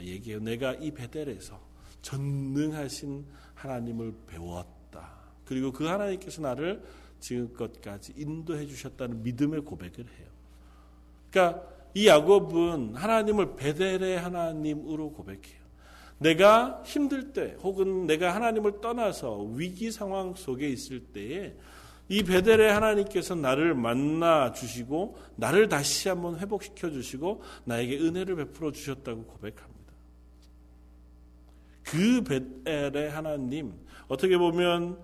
얘기해요. 0.00 0.40
내가 0.40 0.74
이 0.74 0.92
베델에서 0.92 1.60
전능하신 2.02 3.24
하나님을 3.54 4.14
배웠다. 4.26 5.22
그리고 5.44 5.72
그 5.72 5.86
하나님께서 5.86 6.42
나를 6.42 6.82
지금껏까지 7.18 8.14
인도해 8.16 8.66
주셨다는 8.66 9.22
믿음의 9.22 9.62
고백을 9.62 10.06
해요. 10.06 10.28
그러니까 11.30 11.66
이 11.94 12.06
야곱은 12.06 12.94
하나님을 12.94 13.56
베델의 13.56 14.18
하나님으로 14.20 15.12
고백해요. 15.12 15.61
내가 16.22 16.82
힘들 16.84 17.32
때 17.32 17.56
혹은 17.62 18.06
내가 18.06 18.34
하나님을 18.34 18.80
떠나서 18.80 19.42
위기 19.54 19.90
상황 19.90 20.34
속에 20.34 20.68
있을 20.68 21.00
때에 21.00 21.54
이 22.08 22.22
베델의 22.22 22.72
하나님께서 22.72 23.34
나를 23.34 23.74
만나 23.74 24.52
주시고 24.52 25.18
나를 25.36 25.68
다시 25.68 26.08
한번 26.08 26.38
회복시켜 26.38 26.90
주시고 26.90 27.42
나에게 27.64 27.98
은혜를 27.98 28.36
베풀어 28.36 28.72
주셨다고 28.72 29.24
고백합니다. 29.24 29.72
그 31.82 32.22
베델의 32.22 33.10
하나님 33.10 33.74
어떻게 34.08 34.36
보면 34.36 34.98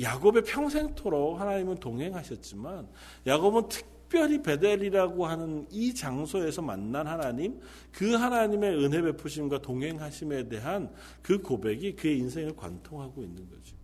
야곱의 0.00 0.44
평생토록 0.44 1.40
하나님은 1.40 1.76
동행하셨지만 1.76 2.88
야곱은 3.26 3.68
특 3.68 3.99
특별히 4.10 4.42
베델이라고 4.42 5.24
하는 5.24 5.68
이 5.70 5.94
장소에서 5.94 6.60
만난 6.62 7.06
하나님, 7.06 7.60
그 7.92 8.14
하나님의 8.14 8.84
은혜 8.84 9.00
베푸심과 9.02 9.62
동행하심에 9.62 10.48
대한 10.48 10.92
그 11.22 11.40
고백이 11.40 11.94
그의 11.94 12.18
인생을 12.18 12.56
관통하고 12.56 13.22
있는 13.22 13.48
거죠. 13.48 13.76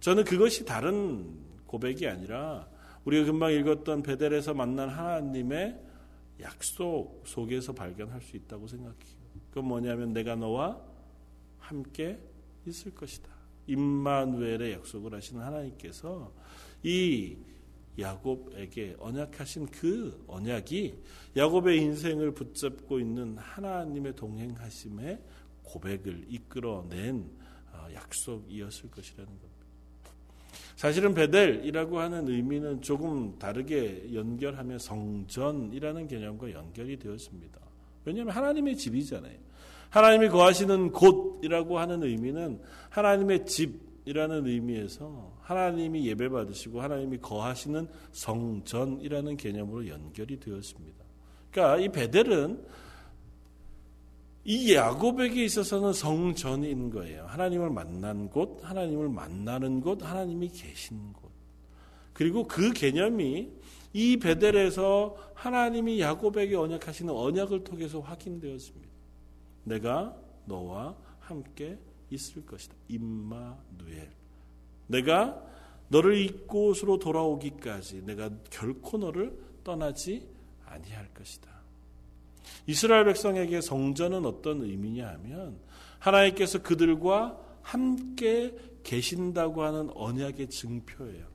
저는 0.00 0.24
그것이 0.24 0.66
다른 0.66 1.38
고백이 1.66 2.06
아니라 2.06 2.68
우리가 3.06 3.24
금방 3.24 3.52
읽었던 3.52 4.02
베델에서 4.02 4.52
만난 4.52 4.90
하나님의 4.90 5.80
약속 6.42 7.22
속에서 7.26 7.72
발견할 7.72 8.20
수 8.20 8.36
있다고 8.36 8.66
생각해요. 8.66 9.18
그건 9.48 9.64
뭐냐면 9.64 10.12
내가 10.12 10.36
너와 10.36 10.78
함께 11.58 12.20
있을 12.66 12.94
것이다. 12.94 13.30
임마누엘의 13.66 14.74
약속을 14.74 15.14
하시는 15.14 15.42
하나님께서 15.42 16.30
이 16.82 17.38
야곱에게 17.98 18.96
언약하신 18.98 19.66
그 19.66 20.24
언약이 20.26 20.98
야곱의 21.36 21.78
인생을 21.78 22.32
붙잡고 22.32 23.00
있는 23.00 23.36
하나님의 23.38 24.14
동행하심의 24.14 25.18
고백을 25.62 26.24
이끌어낸 26.28 27.28
어, 27.72 27.88
약속이었을 27.92 28.90
것이라는 28.90 29.26
겁니다. 29.26 29.48
사실은 30.76 31.12
베델이라고 31.12 31.98
하는 31.98 32.28
의미는 32.28 32.80
조금 32.80 33.36
다르게 33.38 34.14
연결하며 34.14 34.78
성전이라는 34.78 36.06
개념과 36.06 36.52
연결이 36.52 36.96
되었습니다. 36.96 37.58
왜냐하면 38.04 38.34
하나님의 38.34 38.76
집이잖아요. 38.76 39.36
하나님이 39.90 40.28
거하시는 40.28 40.92
곳이라고 40.92 41.78
하는 41.78 42.02
의미는 42.02 42.60
하나님의 42.90 43.46
집, 43.46 43.87
이라는 44.08 44.46
의미에서 44.46 45.36
하나님이 45.42 46.06
예배 46.06 46.30
받으시고 46.30 46.80
하나님이 46.80 47.18
거하시는 47.18 47.86
성전이라는 48.12 49.36
개념으로 49.36 49.86
연결이 49.86 50.40
되었습니다. 50.40 51.04
그러니까 51.50 51.84
이 51.84 51.88
베델은 51.90 52.66
이 54.44 54.74
야곱에게 54.74 55.44
있어서는 55.44 55.92
성전인 55.92 56.88
거예요. 56.88 57.26
하나님을 57.26 57.68
만난 57.68 58.30
곳, 58.30 58.60
하나님을 58.62 59.10
만나는 59.10 59.82
곳, 59.82 60.02
하나님이 60.02 60.48
계신 60.48 61.12
곳. 61.12 61.30
그리고 62.14 62.48
그 62.48 62.72
개념이 62.72 63.52
이 63.92 64.16
베델에서 64.16 65.16
하나님이 65.34 66.00
야곱에게 66.00 66.56
언약하시는 66.56 67.12
언약을 67.12 67.62
통해서 67.62 68.00
확인되었습니다. 68.00 68.88
내가 69.64 70.16
너와 70.46 70.96
함께 71.20 71.76
있을 72.10 72.44
것이다. 72.46 72.74
임마누엘. 72.88 74.10
내가 74.86 75.42
너를 75.88 76.18
이곳으로 76.18 76.98
돌아오기까지 76.98 78.02
내가 78.04 78.30
결코 78.50 78.98
너를 78.98 79.38
떠나지 79.64 80.28
아니할 80.66 81.12
것이다. 81.14 81.48
이스라엘 82.66 83.04
백성에게 83.04 83.60
성전은 83.60 84.26
어떤 84.26 84.62
의미냐 84.62 85.08
하면 85.08 85.58
하나님께서 85.98 86.62
그들과 86.62 87.38
함께 87.62 88.54
계신다고 88.82 89.62
하는 89.62 89.90
언약의 89.94 90.48
증표예요. 90.48 91.26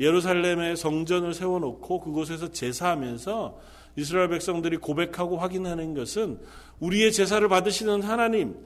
예루살렘에 0.00 0.74
성전을 0.74 1.34
세워놓고 1.34 2.00
그곳에서 2.00 2.50
제사하면서 2.50 3.60
이스라엘 3.96 4.28
백성들이 4.28 4.78
고백하고 4.78 5.36
확인하는 5.36 5.94
것은 5.94 6.40
우리의 6.80 7.12
제사를 7.12 7.46
받으시는 7.48 8.02
하나님, 8.02 8.56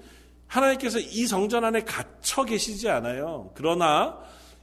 하나님께서 0.47 0.99
이 0.99 1.27
성전 1.27 1.65
안에 1.65 1.83
갇혀 1.83 2.45
계시지 2.45 2.89
않아요. 2.89 3.51
그러나 3.55 4.19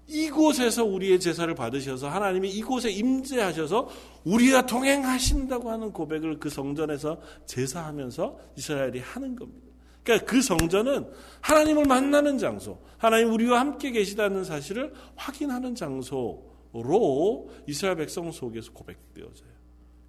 이곳에서 0.07 0.83
우리의 0.83 1.19
제사를 1.19 1.53
받으셔서 1.55 2.09
하나님이 2.09 2.49
이곳에 2.49 2.89
임재하셔서 2.91 3.89
우리가 4.25 4.65
동행하신다고 4.65 5.69
하는 5.71 5.91
고백을 5.91 6.39
그 6.39 6.49
성전에서 6.49 7.19
제사하면서 7.45 8.39
이스라엘이 8.57 8.99
하는 8.99 9.35
겁니다. 9.35 9.67
그러니까 10.03 10.25
그 10.25 10.41
성전은 10.41 11.09
하나님을 11.39 11.85
만나는 11.85 12.37
장소, 12.37 12.79
하나님 12.97 13.31
우리와 13.33 13.59
함께 13.59 13.91
계시다는 13.91 14.43
사실을 14.43 14.93
확인하는 15.15 15.75
장소로 15.75 17.49
이스라엘 17.67 17.95
백성 17.95 18.29
속에서 18.31 18.71
고백되어져요. 18.73 19.53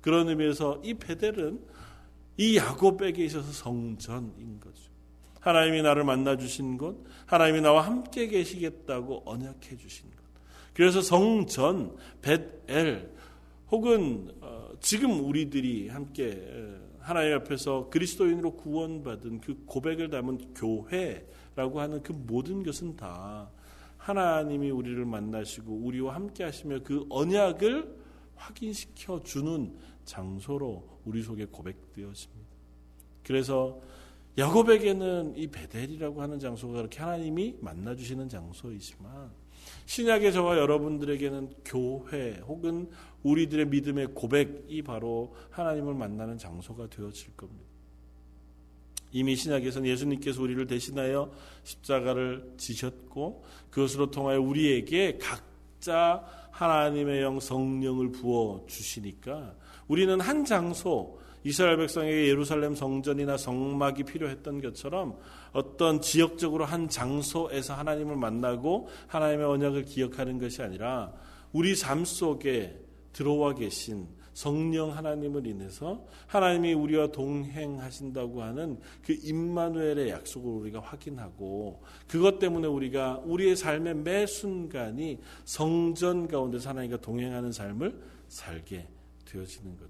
그런 0.04 0.28
의미에서 0.28 0.82
이 0.84 0.92
베델은 0.92 1.58
이 2.36 2.58
야곱에게 2.58 3.24
있어서 3.24 3.50
성전인 3.50 4.60
거죠. 4.60 4.82
하나님이 5.40 5.80
나를 5.80 6.04
만나 6.04 6.36
주신 6.36 6.76
곳, 6.76 7.06
하나님이 7.24 7.62
나와 7.62 7.86
함께 7.86 8.26
계시겠다고 8.26 9.22
언약해 9.24 9.78
주신 9.78 10.10
곳. 10.10 10.18
그래서 10.74 11.00
성전, 11.00 11.96
벳엘 12.20 13.14
혹은 13.70 14.30
어, 14.42 14.72
지금 14.78 15.24
우리들이 15.24 15.88
함께 15.88 16.52
하나님 16.98 17.36
앞에서 17.36 17.88
그리스도인으로 17.88 18.56
구원받은 18.56 19.40
그 19.40 19.64
고백을 19.64 20.10
담은 20.10 20.52
교회라고 20.52 21.80
하는 21.80 22.02
그 22.02 22.12
모든 22.12 22.62
것은 22.62 22.94
다 22.96 23.48
하나님이 23.96 24.70
우리를 24.70 25.02
만나시고 25.02 25.72
우리와 25.72 26.14
함께 26.14 26.44
하시며 26.44 26.80
그 26.84 27.06
언약을 27.08 28.04
확인시켜 28.36 29.22
주는 29.22 29.72
장소로 30.04 31.00
우리 31.04 31.22
속에 31.22 31.46
고백되어집니다. 31.46 32.44
그래서 33.22 33.80
야곱에게는 34.36 35.36
이 35.36 35.46
베델이라고 35.46 36.20
하는 36.20 36.38
장소가 36.38 36.74
그렇게 36.74 37.00
하나님이 37.00 37.56
만나 37.60 37.94
주시는 37.94 38.28
장소이지만 38.28 39.30
신약의 39.86 40.32
저와 40.32 40.58
여러분들에게는 40.58 41.54
교회 41.64 42.38
혹은 42.46 42.90
우리들의 43.22 43.66
믿음의 43.66 44.08
고백이 44.08 44.82
바로 44.82 45.34
하나님을 45.50 45.94
만나는 45.94 46.36
장소가 46.38 46.88
되어질 46.88 47.36
겁니다. 47.36 47.64
이미 49.12 49.36
신약에서는 49.36 49.88
예수님께서 49.88 50.42
우리를 50.42 50.66
대신하여 50.66 51.30
십자가를 51.62 52.54
지셨고 52.56 53.44
그것으로 53.70 54.10
통하여 54.10 54.40
우리에게 54.40 55.18
각자 55.18 56.24
하나님의 56.50 57.22
영 57.22 57.38
성령을 57.38 58.10
부어 58.10 58.64
주시니까 58.66 59.54
우리는 59.88 60.20
한 60.20 60.44
장소 60.44 61.18
이스라엘 61.44 61.76
백성에게 61.76 62.28
예루살렘 62.28 62.74
성전이나 62.74 63.36
성막이 63.36 64.04
필요했던 64.04 64.62
것처럼 64.62 65.18
어떤 65.52 66.00
지역적으로 66.00 66.64
한 66.64 66.88
장소에서 66.88 67.74
하나님을 67.74 68.16
만나고 68.16 68.88
하나님의 69.08 69.46
언약을 69.46 69.84
기억하는 69.84 70.38
것이 70.38 70.62
아니라 70.62 71.12
우리 71.52 71.76
삶 71.76 72.04
속에 72.06 72.80
들어와 73.12 73.54
계신 73.54 74.08
성령 74.32 74.96
하나님을 74.96 75.46
인해서 75.46 76.04
하나님이 76.26 76.72
우리와 76.74 77.08
동행하신다고 77.12 78.42
하는 78.42 78.80
그 79.04 79.16
임마누엘의 79.22 80.10
약속을 80.10 80.50
우리가 80.50 80.80
확인하고 80.80 81.82
그것 82.08 82.38
때문에 82.40 82.66
우리가 82.66 83.22
우리의 83.24 83.54
삶의 83.54 83.94
매 83.96 84.26
순간이 84.26 85.20
성전 85.44 86.26
가운데서 86.26 86.70
하나님과 86.70 86.96
동행하는 86.96 87.52
삶을 87.52 88.00
살게 88.28 88.88
되어지는 89.34 89.76
것. 89.76 89.88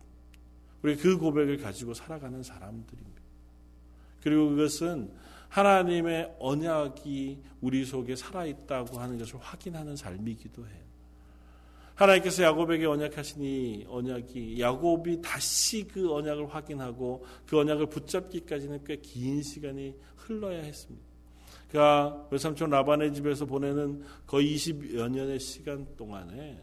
우리 0.83 0.97
그 0.97 1.17
고백을 1.19 1.59
가지고 1.59 1.95
살아가는 1.95 2.43
사람들입니다. 2.43 3.23
그리고 4.23 4.51
그것은 4.51 5.11
하나님의 5.49 6.37
언약이 6.39 7.43
우리 7.61 7.85
속에 7.85 8.17
살아있다고 8.17 8.99
하는 8.99 9.19
것을 9.19 9.39
확인하는 9.39 9.97
삶이기도 9.97 10.67
해요. 10.67 10.85
하나님께서 11.95 12.43
야곱에게 12.43 12.87
언약하신 12.87 13.43
이 13.43 13.87
언약이 13.89 14.61
야곱이 14.61 15.23
다시 15.23 15.87
그 15.87 16.13
언약을 16.13 16.53
확인하고 16.53 17.25
그 17.47 17.59
언약을 17.59 17.87
붙잡기까지는 17.87 18.83
꽤 18.85 18.97
긴 18.97 19.43
시간이 19.43 19.95
흘러야 20.17 20.63
했습니다. 20.63 21.07
그가 21.71 22.27
외삼촌 22.31 22.71
라반의 22.71 23.15
집에서 23.15 23.47
보내는 23.47 24.03
거의 24.27 24.57
20여 24.57 25.09
년의 25.09 25.39
시간 25.39 25.87
동안에 25.97 26.61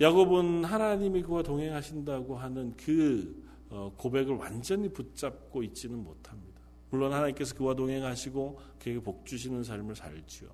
야곱은 0.00 0.64
하나님이 0.64 1.22
그와 1.22 1.42
동행하신다고 1.42 2.36
하는 2.36 2.74
그 2.76 3.44
어, 3.70 3.92
고백을 3.96 4.36
완전히 4.36 4.88
붙잡고 4.88 5.62
있지는 5.62 6.02
못합니다. 6.02 6.60
물론 6.90 7.12
하나님께서 7.12 7.54
그와 7.54 7.74
동행하시고 7.74 8.60
그에게 8.78 9.00
복 9.00 9.26
주시는 9.26 9.64
삶을 9.64 9.96
살지요. 9.96 10.48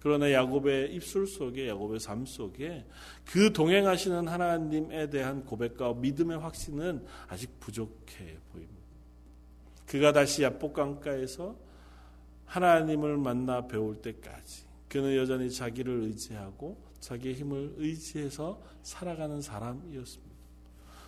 그러나 0.00 0.32
야곱의 0.32 0.94
입술 0.94 1.26
속에 1.26 1.68
야곱의 1.68 2.00
삶 2.00 2.24
속에 2.24 2.86
그 3.24 3.52
동행하시는 3.52 4.26
하나님에 4.28 5.10
대한 5.10 5.44
고백과 5.44 5.94
믿음의 5.94 6.38
확신은 6.38 7.04
아직 7.28 7.60
부족해 7.60 8.38
보입니다. 8.52 8.80
그가 9.86 10.12
다시 10.12 10.42
야복강가에서 10.42 11.56
하나님을 12.46 13.18
만나 13.18 13.66
배울 13.66 14.00
때까지 14.00 14.64
그는 14.88 15.16
여전히 15.16 15.50
자기를 15.50 16.02
의지하고 16.02 16.89
자기의 17.00 17.34
힘을 17.34 17.74
의지해서 17.76 18.60
살아가는 18.82 19.40
사람이었습니다. 19.40 20.30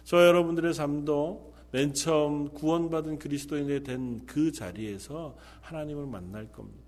저 0.04 0.26
여러분들의 0.26 0.74
삶도 0.74 1.52
맨 1.70 1.94
처음 1.94 2.50
구원받은 2.50 3.18
그리스도인이 3.18 3.82
된 3.82 4.20
그 4.26 4.52
자리에서 4.52 5.36
하나님을 5.60 6.06
만날 6.06 6.50
겁니다. 6.50 6.82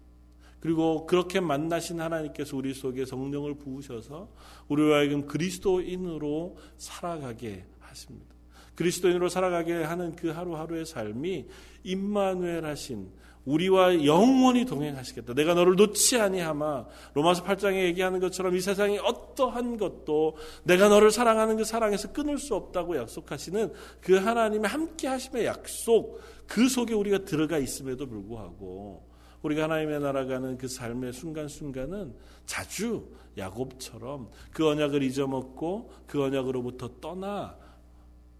그리고 0.61 1.07
그렇게 1.07 1.41
만나신 1.41 2.01
하나님께서 2.01 2.57
우리 2.57 2.73
속에 2.73 3.05
성령을 3.05 3.55
부으셔서 3.55 4.31
우리와 4.69 4.99
하여금 4.99 5.27
그리스도인으로 5.27 6.57
살아가게 6.79 7.67
하십니다. 7.81 8.35
그리스도인으로 8.75 9.29
살아가게 9.29 9.83
하는 9.83 10.17
그 10.17 10.29
하루하루의 10.29 10.87
삶이 10.87 11.47
임마누엘 11.85 12.65
하신 12.65 13.11
우리와 13.45 14.05
영원히 14.05 14.65
동행하시겠다. 14.65 15.35
내가 15.35 15.55
너를 15.55 15.77
놓지 15.77 16.19
아니하마. 16.19 16.87
로마서 17.15 17.45
8장에 17.45 17.85
얘기하는 17.85 18.21
것처럼 18.21 18.57
이 18.57 18.61
세상에 18.61 18.99
어떠한 18.99 19.77
것도 19.77 20.37
내가 20.65 20.89
너를 20.89 21.11
사랑하는 21.11 21.57
그 21.57 21.65
사랑에서 21.65 22.13
끊을 22.13 22.39
수 22.39 22.55
없다고 22.55 22.97
약속하시는 22.97 23.73
그 24.01 24.17
하나님의 24.17 24.69
함께 24.69 25.09
하심의 25.09 25.45
약속 25.47 26.21
그 26.47 26.69
속에 26.69 26.95
우리가 26.95 27.25
들어가 27.25 27.59
있음에도 27.59 28.07
불구하고 28.07 29.07
우리가 29.43 29.65
하나님의 29.65 30.01
나라가는 30.01 30.57
그 30.57 30.67
삶의 30.69 31.13
순간순간은 31.13 32.15
자주 32.47 33.07
야곱처럼 33.37 34.31
그 34.53 34.67
언약을 34.67 35.03
잊어먹고 35.03 35.93
그 36.07 36.23
언약으로부터 36.23 36.89
떠나 37.01 37.57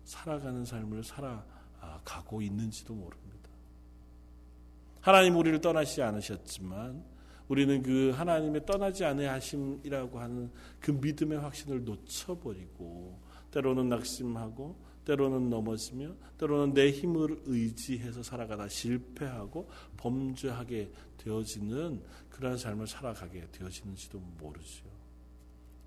살아가는 0.05 0.65
삶을 0.65 1.05
살아가고 1.05 2.41
있는지도 2.41 2.95
모릅니다. 2.95 3.24
하나님 5.05 5.37
우리를 5.37 5.61
떠나시지 5.61 6.01
않으셨지만 6.01 7.05
우리는 7.49 7.83
그 7.83 8.09
하나님의 8.17 8.65
떠나지 8.65 9.05
않으심이라고 9.05 10.19
하는 10.19 10.51
그 10.81 10.93
믿음의 10.93 11.41
확신을 11.41 11.85
놓쳐버리고 11.85 13.21
때로는 13.51 13.91
낙심하고 13.91 14.75
때로는 15.05 15.51
넘어지며 15.51 16.15
때로는 16.39 16.73
내 16.73 16.91
힘을 16.91 17.43
의지해서 17.45 18.23
살아가다 18.23 18.69
실패하고 18.69 19.69
범죄하게 19.99 20.91
되어지는 21.19 22.01
그러한 22.31 22.57
삶을 22.57 22.87
살아가게 22.87 23.49
되어지는지도 23.53 24.19
모르죠. 24.41 24.85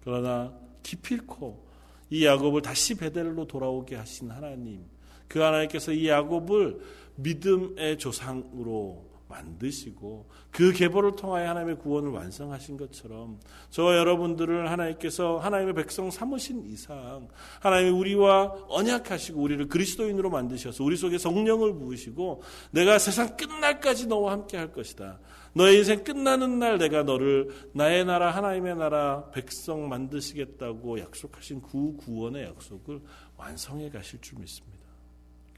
그러나 0.03 0.56
기필코 0.84 1.65
이 2.12 2.23
야곱을 2.23 2.62
다시 2.62 2.93
베델로 2.93 3.47
돌아오게 3.47 3.95
하신 3.95 4.30
하나님, 4.30 4.86
그 5.27 5.39
하나님께서 5.39 5.91
이 5.91 6.08
야곱을 6.08 6.80
믿음의 7.15 7.97
조상으로 7.97 9.07
만드시고 9.28 10.30
그 10.52 10.72
계보를 10.72 11.16
통하여 11.16 11.50
하나님의 11.50 11.80
구원을 11.80 12.12
완성하신 12.12 12.78
것처럼 12.78 13.40
저와 13.70 13.98
여러분들을 13.98 14.70
하나님께서 14.72 15.38
하나님의 15.38 15.74
백성 15.74 16.10
삼으신 16.10 16.66
이상 16.66 17.28
하나님이 17.60 17.92
우리와 17.92 18.54
언약하시고 18.70 19.42
우리를 19.42 19.68
그리스도인으로 19.68 20.30
만드셔서 20.30 20.84
우리 20.84 20.96
속에 20.98 21.18
성령을 21.18 21.74
부으시고 21.74 22.42
내가 22.72 23.00
세상 23.00 23.36
끝날까지 23.36 24.08
너와 24.08 24.32
함께 24.32 24.58
할 24.58 24.72
것이다. 24.72 25.20
너의 25.54 25.78
인생 25.78 26.04
끝나는 26.04 26.60
날 26.60 26.78
내가 26.78 27.04
너를 27.04 27.50
나의 27.74 28.06
나라 28.06 28.32
하나님의 28.32 28.76
나라 28.76 29.30
백성 29.32 29.90
만드시겠다고 29.90 31.00
약속하신 31.00 31.62
그 31.62 31.96
구원의 31.98 32.44
약속을 32.46 33.02
완성해 33.38 33.90
가실 33.90 34.22
줄 34.22 34.40
믿습니다. 34.40 34.78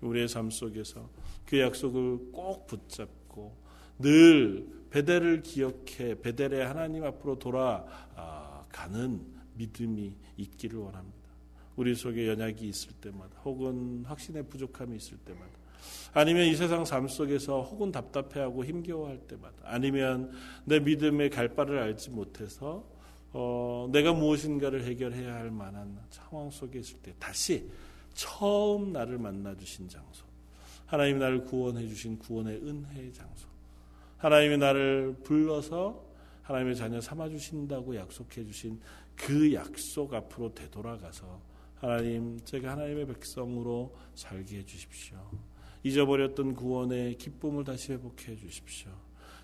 우리의 0.01 0.29
삶 0.29 0.49
속에서 0.49 1.09
그 1.45 1.59
약속을 1.59 2.31
꼭 2.31 2.65
붙잡고 2.67 3.18
있고 3.29 3.55
늘 3.99 4.67
베델을 4.89 5.43
기억해 5.43 6.15
베델의 6.21 6.65
하나님 6.65 7.03
앞으로 7.03 7.37
돌아가는 7.37 9.21
믿음이 9.53 10.15
있기를 10.37 10.79
원합니다. 10.79 11.19
우리 11.75 11.95
속에 11.95 12.27
연약이 12.27 12.67
있을 12.67 12.91
때마다 12.99 13.39
혹은 13.45 14.03
확신의 14.05 14.47
부족함이 14.47 14.97
있을 14.97 15.17
때마다 15.19 15.51
아니면 16.13 16.47
이 16.47 16.55
세상 16.55 16.83
삶 16.83 17.07
속에서 17.07 17.61
혹은 17.61 17.91
답답해하고 17.91 18.65
힘겨워할 18.65 19.19
때마다 19.19 19.55
아니면 19.63 20.31
내 20.65 20.79
믿음의 20.79 21.29
갈 21.29 21.49
바를 21.55 21.79
알지 21.79 22.09
못해서 22.09 22.83
어, 23.31 23.87
내가 23.91 24.11
무엇인가를 24.11 24.83
해결해야 24.85 25.35
할 25.35 25.51
만한 25.51 25.97
상황 26.09 26.49
속에 26.49 26.79
있을 26.79 26.97
때 26.99 27.13
다시 27.19 27.69
처음 28.13 28.91
나를 28.91 29.17
만나 29.19 29.55
주신 29.55 29.87
장소. 29.87 30.28
하나님이 30.89 31.19
나를 31.19 31.45
구원해 31.45 31.87
주신 31.87 32.17
구원의 32.17 32.57
은혜의 32.63 33.13
장소. 33.13 33.47
하나님이 34.17 34.57
나를 34.57 35.17
불러서 35.23 36.03
하나님의 36.41 36.75
자녀 36.75 36.99
삼아 36.99 37.29
주신다고 37.29 37.95
약속해 37.95 38.43
주신 38.43 38.79
그 39.15 39.53
약속 39.53 40.11
앞으로 40.15 40.51
되돌아가서 40.55 41.41
하나님 41.75 42.39
제가 42.43 42.71
하나님의 42.71 43.05
백성으로 43.05 43.95
살게 44.15 44.57
해 44.57 44.65
주십시오. 44.65 45.19
잊어버렸던 45.83 46.55
구원의 46.55 47.19
기쁨을 47.19 47.63
다시 47.63 47.93
회복해 47.93 48.35
주십시오. 48.35 48.89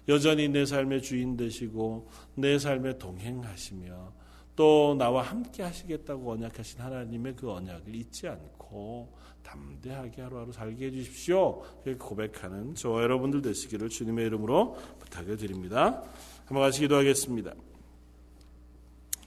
여전히 0.07 0.49
내 0.49 0.65
삶의 0.65 1.03
주인 1.03 1.37
되시고 1.37 2.09
내 2.33 2.57
삶에 2.57 2.97
동행하시며 2.97 4.13
또 4.55 4.95
나와 4.97 5.21
함께 5.21 5.61
하시겠다고 5.61 6.31
언약하신 6.31 6.79
하나님의 6.79 7.35
그 7.35 7.51
언약을 7.51 7.93
잊지 7.93 8.27
않고 8.27 9.13
담대하게 9.45 10.23
하루하루 10.23 10.51
살게 10.51 10.87
해주십시오. 10.87 11.61
고백하는 11.99 12.75
저와 12.75 13.03
여러분들 13.03 13.41
되시기를 13.41 13.89
주님의 13.89 14.25
이름으로 14.25 14.77
부탁을 14.99 15.37
드립니다. 15.37 16.03
한번 16.45 16.63
같이 16.63 16.81
기도하겠습니다. 16.81 17.53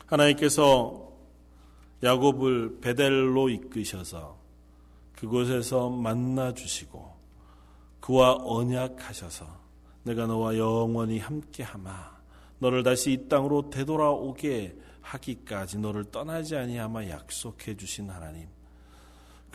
하나님께서 0.07 1.12
야곱을 2.02 2.81
베델로 2.81 3.48
이끄셔서 3.50 4.38
그곳에서 5.16 5.90
만나 5.90 6.54
주시고 6.54 7.16
그와 8.00 8.38
언약하셔서 8.40 9.46
내가 10.04 10.26
너와 10.26 10.57
영원히 10.57 11.18
함께하마 11.18 12.18
너를 12.61 12.83
다시 12.83 13.12
이 13.12 13.28
땅으로 13.28 13.70
되돌아오게 13.70 14.78
하기까지 15.00 15.78
너를 15.78 16.04
떠나지 16.04 16.57
아니하마 16.57 17.09
약속해 17.09 17.76
주신 17.76 18.11
하나님. 18.11 18.58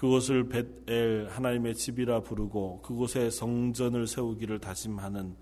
그곳을 0.04 0.50
벳엘 0.50 1.30
하나님의 1.30 1.76
집이라 1.76 2.24
부르고 2.24 2.82
그곳에 2.82 3.30
성전을 3.30 4.06
세우기를 4.06 4.60
다짐하는 4.60 5.34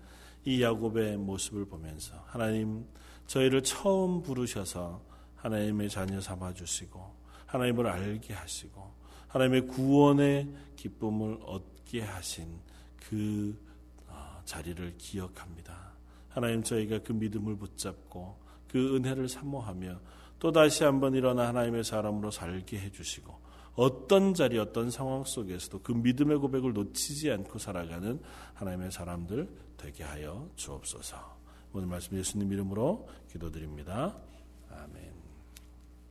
이 0.44 0.62
야곱의 0.62 1.16
모습을 1.16 1.64
보면서 1.64 2.14
하나님 2.28 2.86
저희를 3.26 3.64
처음 3.64 4.22
부르셔서 4.22 5.02
하나님의 5.34 5.90
자녀 5.90 6.20
삼아 6.20 6.54
주시고 6.54 7.04
하나님을 7.46 7.88
알게 7.88 8.34
하시고 8.34 8.88
하나님의 9.26 9.66
구원의 9.66 10.48
기쁨을 10.76 11.38
얻게 11.44 12.02
하신 12.02 12.46
그 13.08 13.58
어, 14.06 14.42
자리를 14.44 14.94
기억합니다. 14.96 15.90
하나님 16.28 16.62
저희가 16.62 17.00
그 17.00 17.10
믿음을 17.10 17.56
붙잡고 17.56 18.36
그 18.68 18.94
은혜를 18.94 19.28
사모하며 19.28 19.98
또 20.38 20.52
다시 20.52 20.84
한번 20.84 21.14
일어나 21.14 21.48
하나님의 21.48 21.82
사람으로 21.82 22.30
살게 22.30 22.78
해주시고 22.78 23.41
어떤 23.74 24.34
자리 24.34 24.58
어떤 24.58 24.90
상황 24.90 25.24
속에서도 25.24 25.80
그 25.82 25.92
믿음의 25.92 26.38
고백을 26.38 26.72
놓치지 26.72 27.30
않고 27.30 27.58
살아가는 27.58 28.20
하나님의 28.54 28.92
사람들 28.92 29.48
되게 29.76 30.04
하여 30.04 30.48
주옵소서. 30.56 31.16
오늘 31.72 31.88
말씀 31.88 32.16
예수님 32.16 32.52
이름으로 32.52 33.08
기도드립니다. 33.30 34.16
아멘. 34.70 35.11